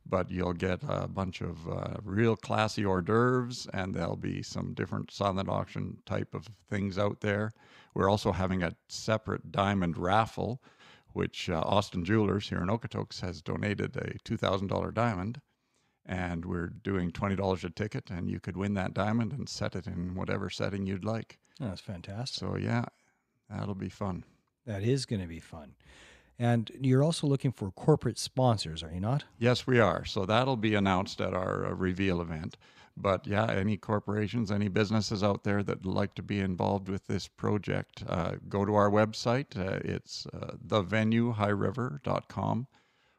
but 0.06 0.30
you'll 0.30 0.52
get 0.52 0.80
a 0.88 1.06
bunch 1.06 1.40
of 1.40 1.68
uh, 1.68 1.96
real 2.02 2.36
classy 2.36 2.84
hors 2.84 3.02
d'oeuvres 3.02 3.66
and 3.72 3.94
there'll 3.94 4.16
be 4.16 4.42
some 4.42 4.74
different 4.74 5.10
silent 5.10 5.48
auction 5.48 5.98
type 6.06 6.34
of 6.34 6.48
things 6.68 6.98
out 6.98 7.20
there. 7.20 7.52
We're 7.94 8.10
also 8.10 8.32
having 8.32 8.62
a 8.62 8.74
separate 8.88 9.52
diamond 9.52 9.96
raffle, 9.96 10.62
which 11.12 11.50
uh, 11.50 11.60
Austin 11.60 12.04
Jewelers 12.04 12.48
here 12.48 12.62
in 12.62 12.68
Okotoks 12.68 13.20
has 13.20 13.42
donated 13.42 13.96
a 13.96 14.18
$2,000 14.24 14.94
diamond. 14.94 15.40
And 16.06 16.44
we're 16.44 16.68
doing 16.68 17.12
$20 17.12 17.64
a 17.64 17.70
ticket, 17.70 18.10
and 18.10 18.28
you 18.28 18.40
could 18.40 18.56
win 18.56 18.74
that 18.74 18.94
diamond 18.94 19.32
and 19.32 19.48
set 19.48 19.76
it 19.76 19.86
in 19.86 20.14
whatever 20.14 20.50
setting 20.50 20.86
you'd 20.86 21.04
like. 21.04 21.38
that's 21.60 21.80
fantastic. 21.80 22.40
So, 22.40 22.56
yeah, 22.56 22.86
that'll 23.48 23.74
be 23.74 23.90
fun. 23.90 24.24
That 24.66 24.82
is 24.82 25.06
going 25.06 25.20
to 25.20 25.28
be 25.28 25.40
fun. 25.40 25.74
And 26.40 26.70
you're 26.80 27.02
also 27.02 27.26
looking 27.26 27.52
for 27.52 27.70
corporate 27.70 28.18
sponsors, 28.18 28.82
are 28.82 28.90
you 28.90 29.00
not? 29.00 29.24
Yes, 29.38 29.66
we 29.66 29.78
are. 29.78 30.06
So 30.06 30.24
that'll 30.24 30.56
be 30.56 30.74
announced 30.74 31.20
at 31.20 31.34
our 31.34 31.66
uh, 31.66 31.74
reveal 31.74 32.22
event. 32.22 32.56
But 32.96 33.26
yeah, 33.26 33.50
any 33.50 33.76
corporations, 33.76 34.50
any 34.50 34.68
businesses 34.68 35.22
out 35.22 35.44
there 35.44 35.62
that 35.62 35.84
like 35.84 36.14
to 36.14 36.22
be 36.22 36.40
involved 36.40 36.88
with 36.88 37.06
this 37.06 37.28
project, 37.28 38.04
uh, 38.08 38.36
go 38.48 38.64
to 38.64 38.74
our 38.74 38.90
website. 38.90 39.54
Uh, 39.54 39.80
it's 39.84 40.26
uh, 40.32 40.52
thevenuehighriver.com. 40.66 42.66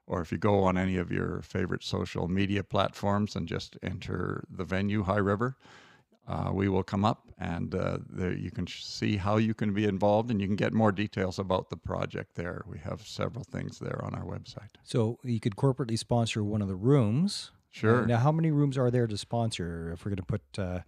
Or 0.08 0.22
if 0.22 0.32
you 0.32 0.40
go 0.40 0.64
on 0.64 0.76
any 0.76 0.98
of 0.98 1.12
your 1.12 1.44
favorite 1.44 1.84
social 1.84 2.28
media 2.28 2.64
platforms 2.64 3.36
and 3.36 3.48
just 3.48 3.78
enter 3.84 4.44
the 4.50 4.64
venue 4.64 5.04
High 5.04 5.18
River, 5.18 5.58
uh, 6.28 6.52
we 6.54 6.70
will 6.70 6.84
come 6.84 7.04
up 7.04 7.32
and 7.38 7.74
uh, 7.74 7.98
there 8.10 8.34
you 8.34 8.52
can 8.52 8.68
see 8.68 9.18
how 9.18 9.38
you 9.38 9.54
can 9.54 9.74
be 9.74 9.86
involved 9.86 10.30
and 10.30 10.40
you 10.40 10.48
can 10.48 10.56
get 10.56 10.74
more 10.74 10.92
details 10.92 11.40
about 11.40 11.70
the 11.70 11.76
project 11.76 12.36
there. 12.36 12.64
We 12.68 12.78
have 12.80 13.02
several 13.02 13.44
things 13.44 13.80
there 13.80 14.00
on 14.04 14.14
our 14.14 14.24
website. 14.24 14.70
So 14.84 15.18
you 15.24 15.40
could 15.40 15.56
corporately 15.56 15.98
sponsor 15.98 16.44
one 16.44 16.62
of 16.62 16.68
the 16.68 16.76
rooms. 16.76 17.52
Sure. 17.72 18.04
Uh, 18.04 18.06
now, 18.06 18.18
how 18.18 18.32
many 18.32 18.52
rooms 18.52 18.78
are 18.78 18.92
there 18.92 19.08
to 19.08 19.18
sponsor 19.18 19.92
if 19.92 20.06
we're 20.06 20.12
going 20.12 20.18
to 20.18 20.24
put 20.24 20.42
uh, 20.60 20.80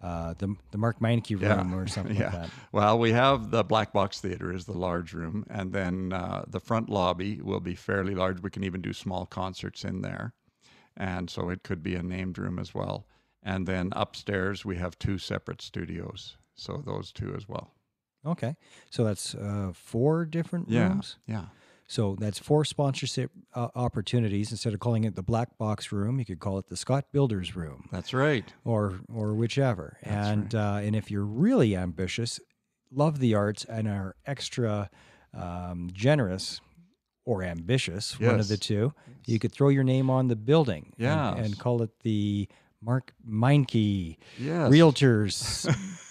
uh, 0.00 0.34
the, 0.38 0.54
the 0.70 0.78
Mark 0.78 1.00
Meincke 1.00 1.30
room 1.30 1.72
yeah. 1.72 1.76
or 1.76 1.86
something 1.88 2.16
yeah. 2.20 2.24
like 2.24 2.32
that? 2.32 2.50
Well, 2.70 2.98
we 2.98 3.10
have 3.12 3.50
the 3.50 3.64
Black 3.64 3.92
Box 3.92 4.20
Theater 4.20 4.52
is 4.52 4.66
the 4.66 4.78
large 4.78 5.12
room, 5.12 5.44
and 5.50 5.72
then 5.72 6.12
uh, 6.12 6.44
the 6.46 6.60
front 6.60 6.88
lobby 6.88 7.40
will 7.42 7.60
be 7.60 7.74
fairly 7.74 8.14
large. 8.14 8.42
We 8.42 8.50
can 8.50 8.62
even 8.64 8.82
do 8.82 8.92
small 8.92 9.26
concerts 9.26 9.82
in 9.84 10.02
there. 10.02 10.34
and 10.96 11.28
so 11.28 11.50
it 11.50 11.62
could 11.62 11.82
be 11.82 11.94
a 11.94 12.02
named 12.02 12.38
room 12.38 12.58
as 12.58 12.74
well. 12.74 13.06
And 13.46 13.66
then 13.66 13.90
upstairs 13.92 14.64
we 14.64 14.76
have 14.76 14.98
two 14.98 15.18
separate 15.18 15.62
studios, 15.62 16.36
so 16.56 16.82
those 16.84 17.12
two 17.12 17.32
as 17.36 17.48
well. 17.48 17.70
Okay, 18.26 18.56
so 18.90 19.04
that's 19.04 19.36
uh, 19.36 19.70
four 19.72 20.24
different 20.24 20.68
Yeah, 20.68 20.88
rooms. 20.88 21.16
yeah, 21.28 21.44
So 21.86 22.16
that's 22.18 22.40
four 22.40 22.64
sponsorship 22.64 23.30
uh, 23.54 23.68
opportunities. 23.76 24.50
Instead 24.50 24.74
of 24.74 24.80
calling 24.80 25.04
it 25.04 25.14
the 25.14 25.22
Black 25.22 25.56
Box 25.58 25.92
Room, 25.92 26.18
you 26.18 26.24
could 26.24 26.40
call 26.40 26.58
it 26.58 26.66
the 26.66 26.76
Scott 26.76 27.04
Builders 27.12 27.54
Room, 27.54 27.88
that's 27.92 28.12
right. 28.12 28.52
or 28.64 28.98
or 29.14 29.32
whichever. 29.34 29.96
That's 30.02 30.28
and 30.28 30.54
uh, 30.56 30.80
and 30.82 30.96
if 30.96 31.08
you're 31.08 31.24
really 31.46 31.76
ambitious, 31.76 32.40
love 32.90 33.20
the 33.20 33.34
arts, 33.36 33.64
and 33.64 33.86
are 33.86 34.16
extra 34.26 34.90
um, 35.32 35.88
generous 35.92 36.60
or 37.24 37.44
ambitious, 37.44 38.18
one 38.18 38.40
of 38.40 38.48
the 38.48 38.54
Yes. 38.54 38.60
two, 38.60 38.92
you 39.26 39.38
could 39.38 39.52
throw 39.52 39.68
your 39.68 39.84
name 39.84 40.10
on 40.10 40.26
the 40.28 40.36
building. 40.36 40.92
and- 40.98 41.38
and, 41.38 41.58
call 41.58 41.82
it 41.82 41.90
the 42.00 42.48
Mark 42.82 43.12
Meincke 43.28 44.16
Yes, 44.38 44.70
Realtors 44.70 45.66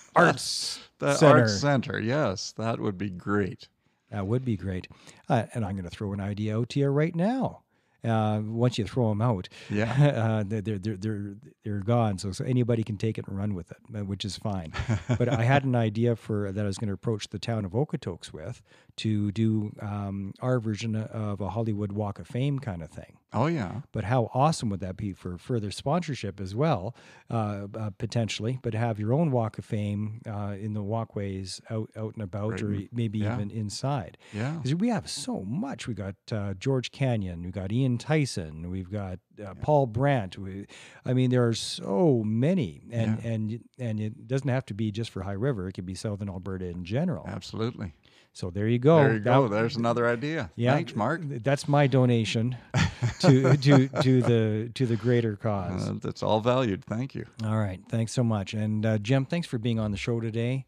Arts 0.16 0.80
the 1.00 1.16
Center. 1.16 1.40
Arts 1.42 1.60
Center. 1.60 2.00
Yes, 2.00 2.54
that 2.58 2.80
would 2.80 2.98
be 2.98 3.10
great. 3.10 3.68
That 4.12 4.28
would 4.28 4.46
be 4.46 4.56
great. 4.58 4.88
Uh, 5.28 5.44
and 5.54 5.66
I'm 5.66 5.74
going 5.74 5.84
to 5.90 5.90
throw 5.90 6.14
an 6.14 6.22
idea 6.22 6.58
out 6.58 6.70
to 6.70 6.80
you 6.80 6.88
right 6.88 7.16
now. 7.16 7.62
Uh, 8.04 8.40
once 8.46 8.78
you 8.78 8.86
throw 8.86 9.10
them 9.10 9.20
out, 9.22 9.50
Yeah. 9.70 9.92
uh, 10.16 10.44
they're, 10.46 10.62
they're, 10.62 10.78
they're, 10.96 11.36
they're, 11.64 11.80
gone. 11.80 12.20
So, 12.20 12.32
so 12.32 12.46
anybody 12.46 12.84
can 12.84 12.98
take 12.98 13.18
it 13.18 13.28
and 13.28 13.36
run 13.36 13.56
with 13.56 13.72
it, 13.72 13.78
uh, 13.96 14.06
which 14.06 14.24
is 14.24 14.38
fine. 14.38 14.74
but 15.18 15.28
I 15.28 15.42
had 15.44 15.64
an 15.64 15.76
idea 15.76 16.16
for 16.16 16.52
that 16.52 16.64
I 16.64 16.68
was 16.68 16.78
going 16.78 16.90
to 16.90 16.94
approach 16.94 17.30
the 17.30 17.40
town 17.40 17.66
of 17.66 17.72
Okotoks 17.72 18.32
with 18.32 18.62
to 18.98 19.32
do 19.32 19.72
um, 19.82 20.34
our 20.42 20.60
version 20.60 20.96
of 20.96 21.42
a 21.42 21.50
Hollywood 21.50 21.92
Walk 21.92 22.20
of 22.20 22.28
Fame 22.28 22.60
kind 22.60 22.82
of 22.82 22.90
thing. 22.90 23.18
Oh 23.34 23.48
yeah. 23.48 23.82
But 23.92 24.06
how 24.06 24.30
awesome 24.34 24.70
would 24.70 24.80
that 24.80 24.96
be 24.96 25.12
for 25.12 25.38
further 25.38 25.70
sponsorship 25.70 26.40
as 26.40 26.56
well, 26.56 26.96
uh, 27.30 27.68
uh, 27.78 27.90
potentially? 27.98 28.60
But 28.62 28.74
have 28.74 28.98
your 28.98 29.12
own 29.12 29.30
walk 29.32 29.58
of 29.58 29.66
fame 29.66 30.22
uh, 30.26 30.56
in 30.58 30.74
the 30.74 30.82
walkways 30.82 31.60
out, 31.70 31.90
out 31.98 32.14
and 32.14 32.24
about, 32.24 32.62
Right. 32.62 32.64
or 32.64 32.80
maybe 32.94 33.20
Yeah. 33.20 33.36
even 33.36 33.52
inside. 33.52 34.18
Yeah. 34.32 34.54
Because 34.54 34.76
we 34.76 34.88
have 34.88 35.10
so 35.10 35.42
much. 35.42 35.86
We 35.86 35.94
got 35.96 36.16
uh, 36.32 36.54
George 36.54 36.92
Canyon, 36.92 37.44
we 37.44 37.52
got 37.52 37.74
Ian 37.74 37.98
Tyson, 37.98 38.70
we've 38.70 38.90
got 38.92 39.20
uh, 39.46 39.54
Paul 39.56 39.88
Brandt. 39.88 40.38
We, 40.38 40.66
I 41.06 41.12
mean, 41.14 41.30
there 41.30 41.46
are 41.46 41.54
so 41.54 42.24
many, 42.26 42.84
and 42.90 43.20
Yeah. 43.22 43.30
and 43.32 43.60
and 43.78 44.00
it 44.00 44.28
doesn't 44.30 44.48
have 44.48 44.66
to 44.68 44.74
be 44.74 44.92
just 44.92 45.10
for 45.12 45.24
High 45.24 45.34
River. 45.34 45.68
It 45.68 45.74
could 45.74 45.86
be 45.86 45.96
Southern 45.96 46.30
Alberta 46.30 46.68
in 46.68 46.86
general. 46.86 47.26
Absolutely. 47.28 47.94
So 48.36 48.50
there 48.50 48.68
you 48.68 48.80
go. 48.80 48.98
there 48.98 49.14
you 49.14 49.20
go. 49.20 49.48
That- 49.48 49.56
There's 49.56 49.78
another 49.78 50.06
idea. 50.08 50.52
yeah, 50.58 50.74
Thanks, 50.74 50.94
Mark. 50.94 51.22
That's 51.24 51.70
my 51.70 51.88
donation 51.88 52.58
to 53.22 53.56
to 53.56 53.88
to 53.88 54.22
the 54.22 54.72
to 54.74 54.86
the 54.86 54.98
greater 54.98 55.38
cause. 55.38 55.88
Uh, 55.88 55.94
that's 56.02 56.22
all 56.22 56.42
valued. 56.42 56.84
Thank 56.84 57.16
you. 57.16 57.26
All 57.46 57.58
right, 57.58 57.80
thanks 57.90 58.12
so 58.12 58.24
much, 58.26 58.54
and 58.54 58.86
uh, 58.86 58.98
Jim, 58.98 59.24
thanks 59.26 59.48
for 59.48 59.58
being 59.58 59.80
on 59.80 59.92
the 59.92 59.98
show 59.98 60.20
today. 60.20 60.66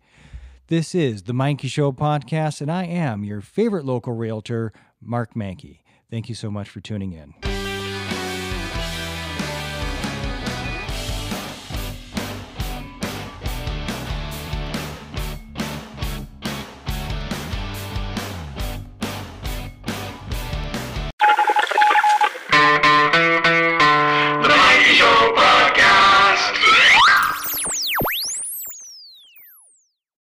This 0.68 0.96
is 0.96 1.24
the 1.24 1.34
Meincke 1.34 1.70
Show 1.70 1.92
podcast, 1.92 2.62
and 2.62 2.72
I 2.72 2.86
am 2.86 3.24
your 3.26 3.42
favorite 3.42 3.84
local 3.86 4.14
realtor, 4.14 4.72
Mark 5.02 5.34
Meincke. 5.34 5.80
Thank 6.10 6.30
you 6.30 6.36
so 6.36 6.50
much 6.50 6.70
for 6.70 6.80
tuning 6.80 7.12
in. 7.12 7.57